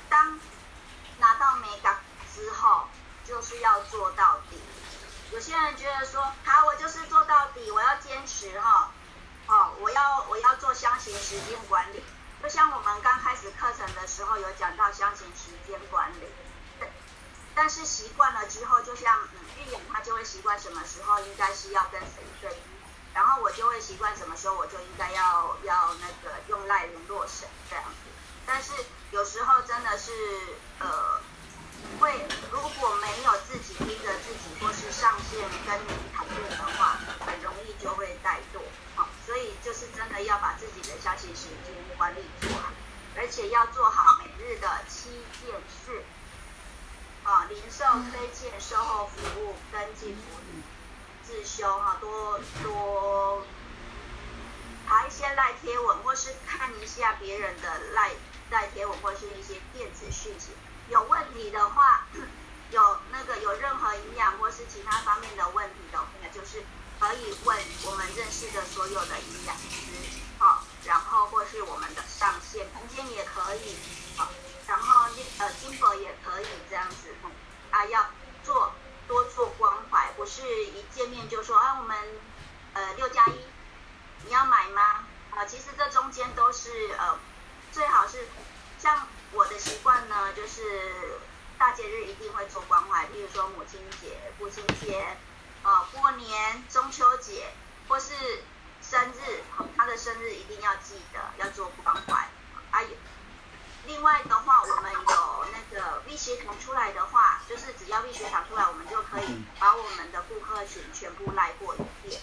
[0.08, 0.40] 当
[1.18, 1.98] 拿到美感
[2.36, 2.88] 之后，
[3.26, 4.62] 就是要做到底。
[5.32, 8.92] 有些人觉得说，好，我就是做到底，我要坚持哈，
[9.48, 12.04] 哦，我要我要做箱型时间管理。
[12.44, 16.28] 就像我们刚开始课程的时候有讲到箱型时间管理。
[17.56, 22.50] 但是习惯了之后，就像嗯，玉眼他就会习惯什么时候应该是要跟谁睡，
[23.14, 28.10] 然后我就会习惯什么时候我就应该要要那个用赖联络谁这样子。
[28.46, 28.72] 但是
[29.12, 30.12] 有时候真的是
[30.80, 31.22] 呃，
[32.00, 38.60] 会如果没有自己逼着自己或是上线跟你讨论的话，很容易就会怠惰。
[38.96, 42.72] 好，所以就是真的要把自己的消息时间管理做好，
[43.16, 44.68] 而且要做好每日的。
[47.24, 50.62] 啊，零售推荐、售后服务、跟进服务、
[51.26, 53.46] 自修哈，多多
[54.86, 58.12] 爬一些赖贴文，或是看一下别人的赖
[58.52, 60.50] 赖贴文，或是一些电子讯息。
[60.90, 62.06] 有问题的话，
[62.72, 66.62] 有那个有任何营养或是其他方面的问题的话，就是
[67.00, 73.78] 可以问我们认识的所有的营养师，好，然后或是我们的上线空间也可以，
[74.18, 74.28] 好。
[74.66, 75.10] 然后
[75.40, 77.13] 呃，金箔也可以这样子，
[77.74, 78.06] 啊，要
[78.44, 78.72] 做
[79.10, 81.98] 多做关怀，不是一见面就说啊，我们
[82.74, 83.38] 呃六加一，
[84.26, 85.06] 你要买吗？
[85.32, 87.20] 啊，其实这中间都是呃，
[87.72, 88.28] 最好是
[88.80, 91.20] 像我的习惯呢，就是。
[91.56, 95.16] 大节日一定会做关怀，比如说母亲节、父亲节，
[95.64, 97.54] 呃，过年、中秋节，
[97.88, 98.12] 或是
[98.82, 99.44] 生日，
[99.78, 102.28] 他的生日一定要记得要做关怀。
[102.72, 102.90] 啊有，
[103.86, 112.22] 另外的话，我们有那个 V 学堂出来的话，就是只要 V 学堂出来，我们就可以把我们的顾客群全部赖过一遍。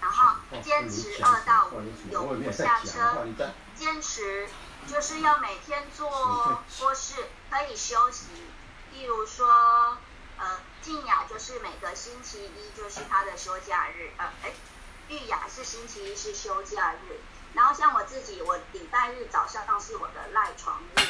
[0.00, 3.26] 然后坚持二到五，永不下车，
[3.74, 4.48] 坚持。
[4.86, 7.14] 就是要每天做，或是
[7.48, 8.26] 可以休息。
[8.92, 9.96] 例如说，
[10.36, 14.52] 呃，静雅就是每个星期一就是他的休假日，呃，哎，
[15.08, 17.18] 玉雅是星期一是休假日。
[17.54, 21.00] 然后像我自己，我礼拜日早上是我的赖床日，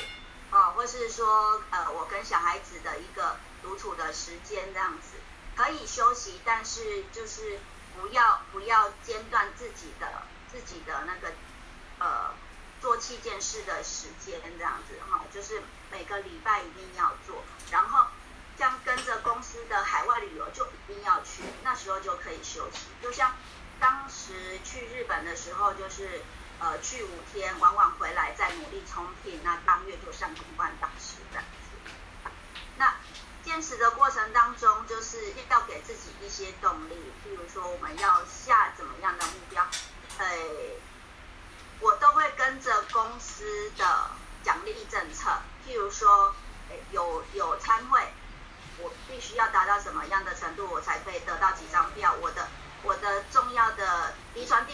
[0.51, 5.17] 哦，或是说，呃，我跟小孩子的一个独处的时间这样子，
[5.57, 7.59] 可以休息，但是就是
[7.99, 10.23] 不要不要间断自己的
[10.53, 11.33] 自己的那个，
[11.99, 12.35] 呃。
[12.81, 18.09] 做七件事的时间这样子哈，就是每个礼拜一定要做，然后
[18.59, 22.81] 像跟着公司的海外旅游就一定要去，那时候就可以休息。
[23.01, 23.33] 就像
[23.81, 26.23] 当时去日本的时候，就是
[26.61, 32.31] 呃去五天，往往回来再努力冲品，那当月就上通关大师这样子。
[32.77, 32.95] 那
[33.45, 36.95] 坚持的过程当中，就是要给自己一些动力，
[37.25, 39.67] 譬如说我们要下怎么样的目标，
[40.19, 40.27] 呃。
[41.81, 44.11] 我都会跟着公司的
[44.43, 45.29] 奖励政策，
[45.67, 46.35] 譬如说，
[46.93, 48.01] 有有参会，
[48.79, 52.15] 我必须要达到什么样的程度，我才可以得到几张票。
[52.23, 52.44] 我的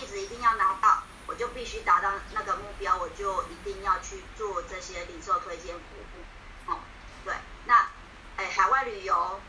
[0.01, 6.73] 遗传地址一定要拿到，我就必须达到那个目标，我就一定要去做这些零售推荐服务。
[6.73, 6.79] 哦，
[7.25, 7.35] 对，
[7.67, 7.89] 那
[8.37, 9.41] 哎，海外旅游，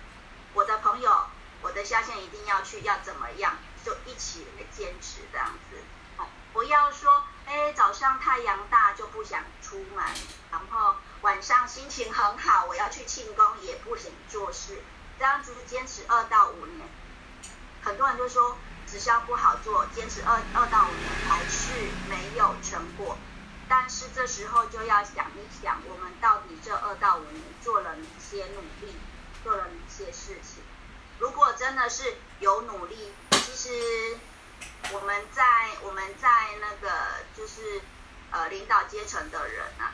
[0.54, 1.26] 我的朋友，
[1.62, 5.78] 我的下线一定要去，要怎么样，就一起来坚持这样子。
[6.18, 7.24] 哦，不要说。
[7.43, 10.06] 哎，早上太阳大就不想出门，
[10.52, 14.82] 然后晚上心情很好，我要去庆功也不想做事，
[15.20, 16.88] 这样子坚持二到五年，
[17.82, 18.58] 很多人就说
[18.92, 21.72] 直销不好做，坚持二二到五年还是
[22.10, 23.18] 没有成果。
[23.70, 28.96] 但是这时候就要想一想，我们到底这二到五年做了哪些努力，
[29.44, 30.62] 做了哪些事情？
[31.20, 34.18] 如果真的是有努力，其实。
[34.94, 35.44] 我们在
[35.84, 36.28] 我们在
[36.60, 36.92] 那个
[37.36, 37.82] 就是
[38.30, 39.94] 呃领导阶层的人啊，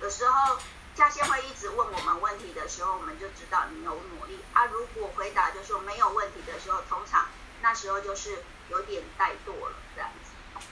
[0.00, 0.58] 有时候
[0.94, 4.66] 下线会一直问我们问题的时候，我们就知道你有努力啊。
[4.66, 7.26] 如果回答就说没有问题的时候，通常
[7.62, 10.64] 那时候就是有点怠惰了这样子。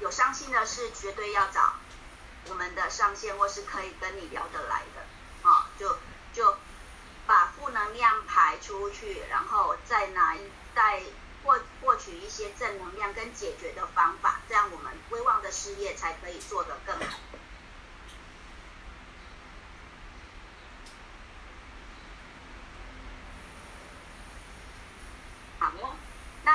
[0.00, 1.74] 有伤心的事，绝对要找
[2.48, 5.98] 我们的上线或是可以跟你聊得来的啊，就
[6.32, 6.56] 就
[7.26, 10.40] 把负能量排出去，然后再拿一
[10.74, 11.02] 再。
[11.42, 17.02] 获获取一些正能量跟解决的方法，这样我们威望的事业才可以做得更好。
[17.02, 17.29] 好，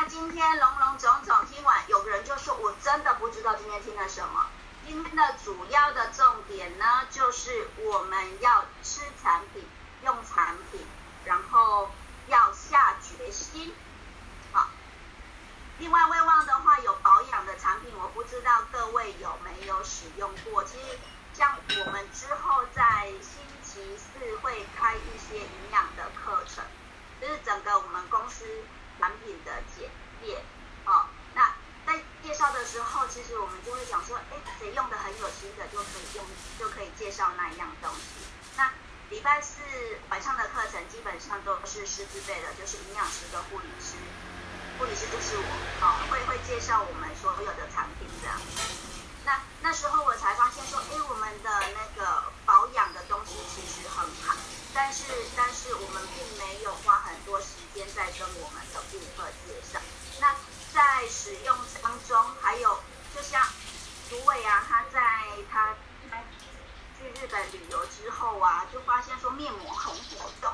[0.07, 4.45] 今天龙龙总总听完，有人就说：“我真的不知道今天听了什么。”
[4.85, 9.67] 今天的主要的重点呢，就是我们要吃产品、
[10.03, 10.85] 用产品，
[11.25, 11.89] 然后
[12.27, 13.73] 要下决心。
[14.53, 14.69] 好
[15.79, 20.63] 另外，威旺的话有保养的产品，我不知道各位有没有使用过。
[20.65, 20.99] 其实，
[21.33, 26.63] 像我们之后在星期四会开一些营养的课程，
[27.19, 28.45] 就是整个我们公司
[28.99, 29.89] 产品的简
[30.85, 31.53] 哦，那
[31.85, 36.25] 在介绍的时候，其实我们就会讲说，哎，谁用的很有心的就可以用，
[36.57, 38.25] 就可以介绍那一样东西。
[38.57, 38.71] 那
[39.09, 39.61] 礼拜四
[40.09, 43.93] 晚上的课程基本上都是师资辈的，就是营养师跟护理师。
[44.77, 45.51] 护理师就是我，
[45.81, 48.35] 哦，会会介绍我们所有的产品这样。
[49.23, 54.35] 那那时候我才发现说，哎，我们的那个保养的东西其实很好，
[54.73, 55.03] 但是
[55.37, 58.64] 但是我们并没有花很多时间在跟我们。
[61.09, 62.79] 使用当中，还有
[63.15, 63.41] 就像
[64.11, 64.99] 芦苇啊，他在
[65.51, 65.73] 他
[66.97, 70.51] 去日本旅游之后啊，就发现说面膜很火动，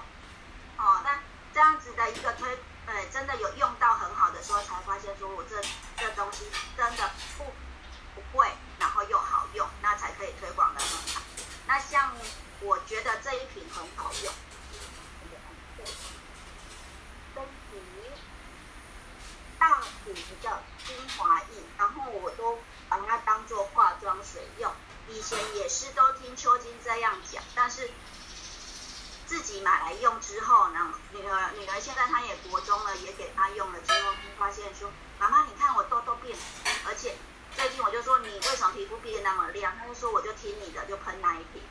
[0.77, 1.19] 哦，那
[1.53, 2.57] 这样子的一个推。
[2.87, 5.61] 呃，真的有用到很好的时候，才发现说我这
[5.97, 7.45] 这东西真的不
[8.15, 11.21] 不贵，然后又好用，那才可以推广的很好。
[11.67, 12.11] 那像
[12.59, 14.33] 我觉得这一瓶很好用，
[17.35, 17.79] 真皮
[19.59, 20.63] 大瓶的
[20.95, 24.71] 精华液，然后我都把它当做化妆水用。
[25.07, 27.89] 以前也是都听秋金这样讲，但是。
[29.27, 36.37] 自己买来用之后呢，女儿女儿现在她也国中了，也给她用了之后，发现说，妈妈你看我痘痘变，
[36.85, 37.15] 而且
[37.55, 39.73] 最近我就说你为什么皮肤变那么亮？
[39.79, 41.63] 他就说我就听你的，就喷那一瓶。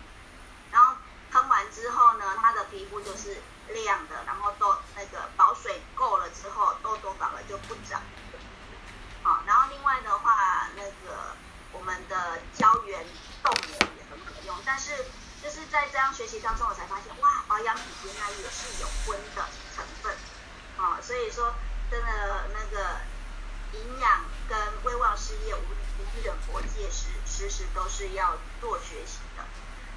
[0.71, 0.97] 然后
[1.31, 8.01] 喷完之后呢，他的皮肤就是亮的，然后都那个保水够了之后，痘痘反而就不长。
[9.23, 11.37] 好，然后另外的话，那个
[11.73, 13.05] 我们的胶原
[13.43, 15.05] 冻膜也很可用，但是
[15.43, 19.45] 就是在这样学习当中，我才发现哇，保养品原来也是有荤的
[19.75, 20.15] 成分。
[20.79, 21.53] 啊，所以说
[21.91, 23.01] 真的那个
[23.73, 29.45] 营养跟威望事业无无一人国界时时时都是要做学习的。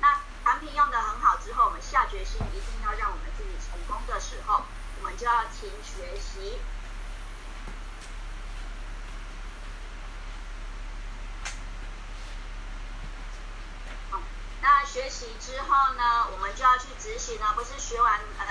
[0.02, 4.64] 那产品用的很好之后，我们下决心一定要让我们自己成功的时候，
[4.98, 6.58] 我们就要勤学习。
[14.66, 18.46] 那学习之后呢，我们就要去执行了，不是学完呃。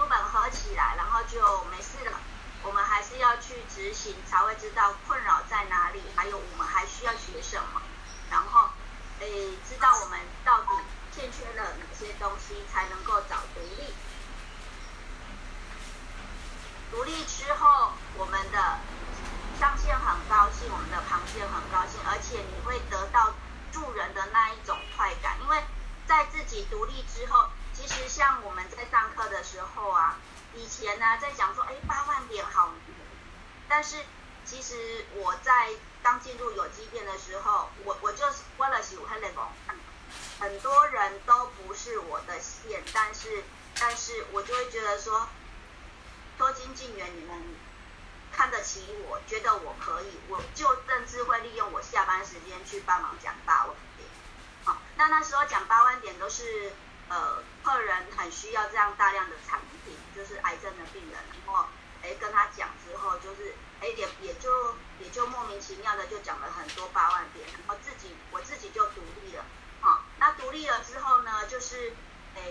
[0.00, 2.18] 书本合起来，然后就没事了。
[2.62, 7.82] 我们还是要去执行，才会知道困扰在哪里，还有我们还需要学什么。
[8.30, 8.70] 然后，
[9.18, 10.68] 诶，知道我们到底
[11.12, 13.92] 欠缺了哪些东西，才能够找独立。
[16.90, 18.78] 独立之后，我们的
[19.60, 23.34] 上线很高兴，我们的螃蟹很高兴，而且你会得到
[23.70, 24.79] 助人的那一种，
[26.40, 27.50] 自己独立之后。
[27.74, 30.16] 其实像我们在上课的时候啊，
[30.54, 32.72] 以前呢在讲说，哎，八万点好，
[33.68, 33.96] 但是
[34.44, 35.70] 其实我在
[36.02, 39.46] 刚进入有机店的时候，我我就是为了喜欢那种，
[40.40, 43.44] 很多人都不是我的线，但是
[43.78, 45.26] 但是我就会觉得说，
[46.36, 47.42] 多金进园你们
[48.30, 53.74] 看得起我，觉得我可以，我就甚至会利用我下班时间去帮忙讲八万，
[55.00, 56.72] 那那时候讲八万点都是。
[57.10, 61.66] 呃，客人很需要这样大量的产品，就是癌症的病人，然后
[62.04, 69.44] 哎跟他讲之后，就是哎也也就也就莫名其妙的就讲了很多八万点，然后自己我自己就独立了，
[69.80, 71.92] 好，那独立了之后呢，就是
[72.36, 72.42] 哎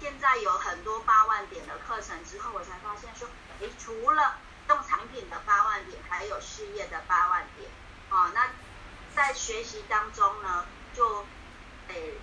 [0.00, 3.28] 现在有很多八万点的课程之后，我才发现说，
[3.60, 4.38] 哎除了
[4.70, 7.70] 用产品的八万点，还有事业的八万点，
[8.08, 8.48] 啊，那
[9.14, 11.26] 在学习当中呢，就
[11.88, 12.14] 诶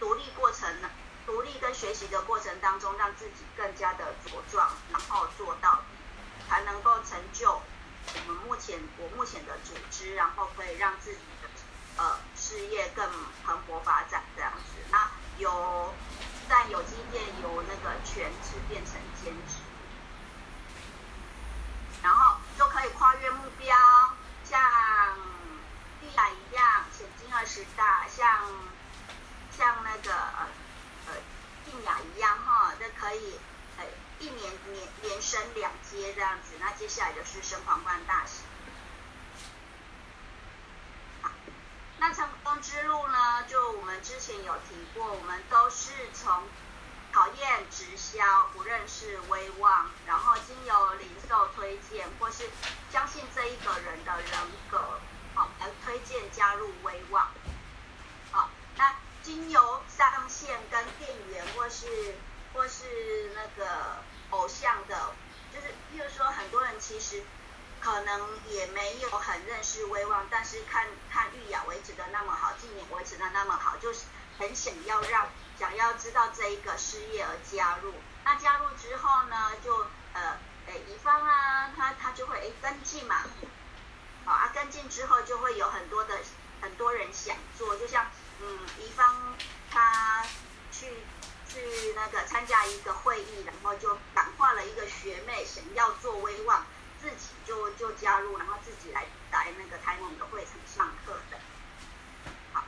[0.00, 0.90] 独立过程呢。
[1.26, 5.82] 独立跟学习的过程当中，让自己更加的茁壮，然后做到，
[6.48, 7.60] 才能够成就
[8.14, 11.48] 我们目前我目前的组织，然后可以让自己的
[11.96, 13.10] 呃事业更
[13.44, 14.74] 蓬勃发展这样子。
[14.92, 15.92] 那有
[16.48, 19.56] 在有机店由那个全职变成兼职，
[22.04, 23.76] 然后就可以跨越目标，
[24.44, 24.62] 像
[26.00, 28.46] 碧雅一样，前进二十大，像
[29.50, 30.14] 像那个。
[31.08, 31.12] 呃，
[31.64, 33.38] 静雅一样哈，这可以
[33.78, 33.84] 呃
[34.18, 38.42] 一年年连升两阶这样子，那接下来就是升皇冠大使。
[41.22, 41.30] 好，
[42.00, 43.44] 那成功之路呢？
[43.46, 46.42] 就我们之前有提过，我们都是从
[47.12, 52.50] 讨厌直销、不认识威望，然后经由零售推荐，或是
[52.90, 54.30] 相信这一个人的人
[54.68, 54.98] 格，
[55.36, 57.28] 好来推荐加入威望。
[58.32, 58.92] 好，那。
[59.26, 62.14] 经由上线跟店员，或是
[62.54, 63.96] 或是那个
[64.30, 65.12] 偶像的，
[65.52, 67.24] 就是比如说很多人其实
[67.80, 74.04] 可能也没有很认识威望，但是看看玉雅维持的那么好，今年维持的那么好，就是
[74.38, 77.36] 很想要让想要知道这一个失业而。
[78.38, 83.22] 加入之后呢，就呃诶乙方啊，他他就会诶跟进嘛，
[84.24, 86.18] 好啊跟进之后就会有很多的
[86.60, 88.06] 很多人想做，就像。
[88.38, 89.34] 嗯，乙方
[89.70, 90.22] 他
[90.70, 90.86] 去
[91.48, 96.66] 去那个参加一个会议，然后就感化了一个学妹，想要做威望，
[97.00, 101.38] 自己就就加入，然后自己来来那个台盟的会场上课的。
[102.52, 102.62] 好，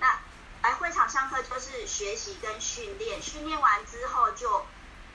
[0.00, 0.18] 那
[0.62, 4.66] 来会场上课就是学习跟训练，训练完之后就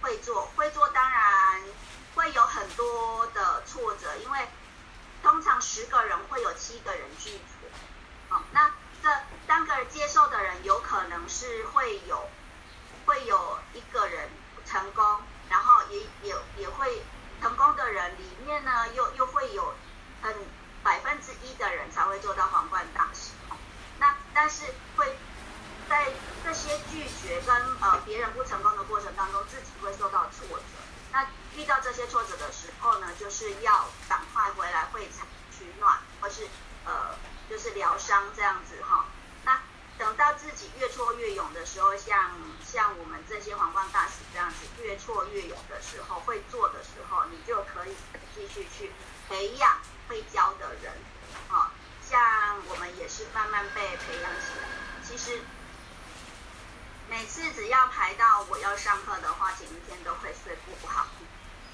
[0.01, 1.62] 会做，会做当然
[2.16, 4.47] 会有很多的挫折，因为
[5.22, 7.70] 通常十个人会有七个人拒绝。
[8.30, 8.72] 好，那。
[9.02, 9.08] 这
[9.47, 12.30] 单个接受的人有可能是会有，
[13.06, 14.30] 会有一个人
[14.66, 17.02] 成功，然后也也也会
[17.41, 19.74] 成功的人里面呢，又又会有
[20.22, 20.36] 很
[20.84, 23.32] 百分之一的人才会做到皇冠大使。
[24.00, 24.66] 那但是
[24.97, 25.18] 会
[25.88, 26.12] 在
[26.43, 30.64] 这些拒绝跟呃别人不成功的过程当中，自己会受到挫折。
[31.14, 31.26] 那
[31.56, 35.26] 遇到这些挫折的时候呢，就是要赶快回来会场，
[36.30, 36.48] 是
[36.86, 37.18] 呃。
[37.50, 39.06] 就是疗伤这样子哈，
[39.44, 39.60] 那
[39.98, 42.30] 等到自己越挫越勇的时候，像
[42.64, 47.96] 像我们这些皇冠大使这样子越挫越勇的时候，会做的时候，你就可以
[48.36, 48.92] 继续去
[49.28, 50.94] 培养会教的人，
[51.50, 51.72] 哈，
[52.08, 52.20] 像
[52.50, 54.68] 像我们也是慢慢被培养起来。
[55.08, 55.40] 其实
[57.08, 61.06] 每次只要排到我要上课的话，前一天都会睡不好。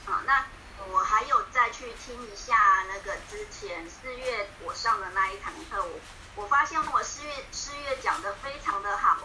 [0.05, 0.45] 啊，那
[0.91, 2.55] 我还有再去听一下
[2.87, 5.99] 那个之前四月我上的那一堂课，我
[6.35, 9.17] 我发现我四月四月讲的非常的好，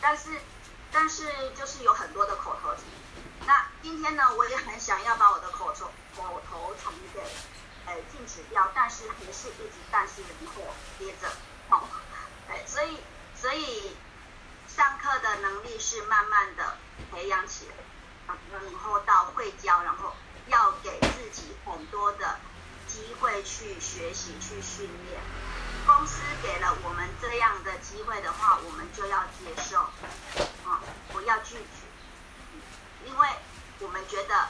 [0.00, 0.40] 但是
[0.90, 2.82] 但是就是有很多的口头禅。
[3.46, 7.20] 那今天呢，我也很想要把我的口头口头禅给
[7.86, 10.62] 呃禁止掉，但是还是一直但是人祸
[10.98, 11.28] 接着，
[11.70, 11.82] 哦，
[12.48, 12.98] 哎，所以
[13.34, 13.96] 所以
[14.66, 16.76] 上课的能力是慢慢的
[17.10, 20.14] 培养起来，然后到会教，然后
[20.48, 22.38] 要给自己很多的
[22.86, 25.20] 机会去学习去训练。
[25.86, 29.80] 公司给了我们这样的机会的话，我们就要接受，
[30.68, 30.80] 啊，
[31.12, 33.06] 不要拒绝。
[33.06, 33.28] 因为
[33.80, 34.48] 我们觉得，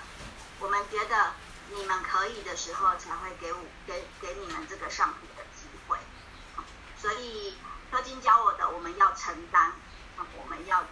[0.59, 1.33] 我们觉得
[1.71, 5.99] 你们可以的时候，才会给我给给你们这个上谱的机会。
[7.01, 7.57] 所以
[7.91, 9.73] 柯金教我的，我们要承担，
[10.17, 10.85] 我们要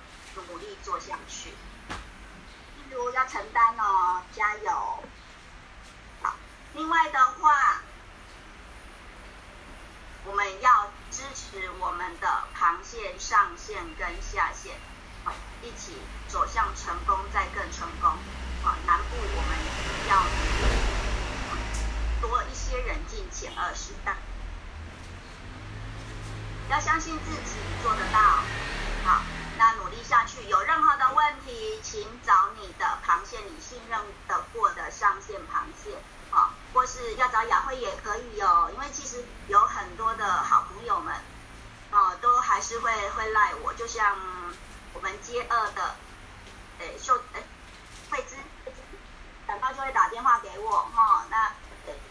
[0.48, 1.50] 努力做下去。
[2.96, 5.04] 例如要承担哦，加油。
[6.22, 6.34] 好，
[6.72, 7.82] 另外的话，
[10.24, 14.72] 我们要支持我们的螃蟹上线跟下线。
[15.62, 18.08] 一起走向成功，再更成功。
[18.64, 19.58] 啊，南部我们
[20.08, 20.22] 要
[22.22, 24.16] 多一些人进前二十大，
[26.70, 28.18] 要相信自己做得到。
[29.04, 29.22] 好，
[29.58, 30.44] 那努力下去。
[30.48, 35.98] 有任何的问题，请找你的螃蟹，你信任的过的上线螃蟹。
[36.30, 41.14] 啊，或是要找雅慧也可以哦，因为其实有很多的好朋友们，
[41.90, 44.16] 啊，都还是会会赖我，就像。
[44.94, 45.94] 我们接二的，
[46.78, 47.44] 诶秀诶
[48.10, 48.34] 慧芝，
[49.46, 51.52] 等到就会打电话给我哈，那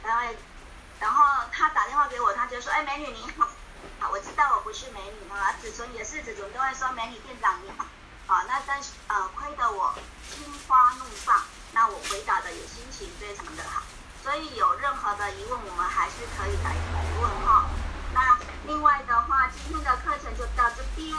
[0.03, 0.35] 然后
[0.99, 3.49] 然后他打电话给我，他就说，哎美女你好，
[3.99, 7.85] 好我知道我不是美女啊，子纯也是子纯都会说美女店长你好，
[8.27, 9.93] 好那但是呃亏得我
[10.29, 13.83] 心花怒放，那我回答的也心情非常的好，
[14.23, 17.69] 所以有任何的疑问我们还是可以来提问哈，
[18.13, 21.15] 那另外的话今天的课程就到这边。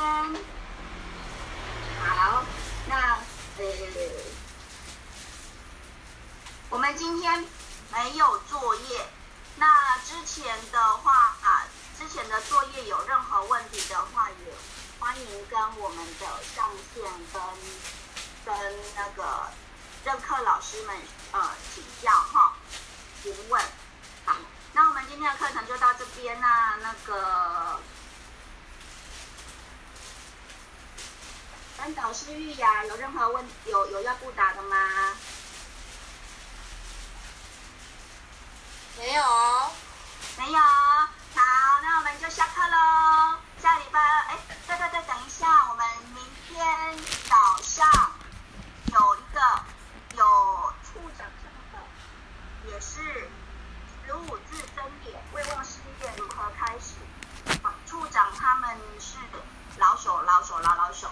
[2.05, 2.43] 好，
[2.89, 3.19] 那
[3.59, 3.65] 呃，
[6.69, 7.45] 我们今天
[7.93, 9.07] 没有作业。
[9.59, 11.65] 那之前的话啊，
[11.99, 14.53] 之前的作业有任何问题的话，也
[15.07, 17.41] 欢迎跟我们的上线跟
[18.45, 19.49] 跟那个
[20.05, 20.97] 任课老师们
[21.31, 22.55] 呃请教哈，
[23.23, 23.63] 询问。
[24.25, 24.35] 好，
[24.73, 27.81] 那我们今天的课程就到这边啦，那个。
[31.79, 35.15] 跟导师玉雅有任何问有有要不答的吗？
[38.99, 39.23] 没有，
[40.37, 40.59] 没有。
[40.59, 43.46] 好，那我们就下课喽。
[43.61, 46.65] 下礼拜二，哎，对对对，等一下，我们明天
[47.29, 47.87] 早上
[48.93, 49.41] 有一个
[50.17, 53.01] 有处长上的，也是
[54.05, 56.95] 十五字真点，未忘事业如何开始。
[57.87, 59.17] 处长他们是
[59.79, 61.09] 老手，老手，老老手。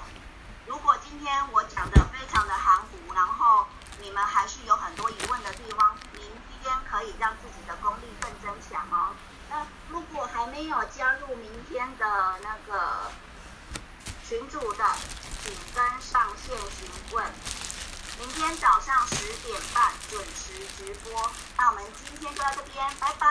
[0.67, 3.67] 如果今天我讲的非常的含糊，然后
[4.01, 6.23] 你们还是有很多疑问的地方，明
[6.63, 9.15] 天可以让自己的功力更增强哦。
[10.45, 12.05] 还没有加入明天的
[12.43, 13.11] 那个
[14.29, 14.85] 群主的，
[15.43, 17.25] 请跟上线询问。
[18.19, 21.31] 明天早上十点半准时直播。
[21.57, 23.27] 那我们今天就到这边，拜拜。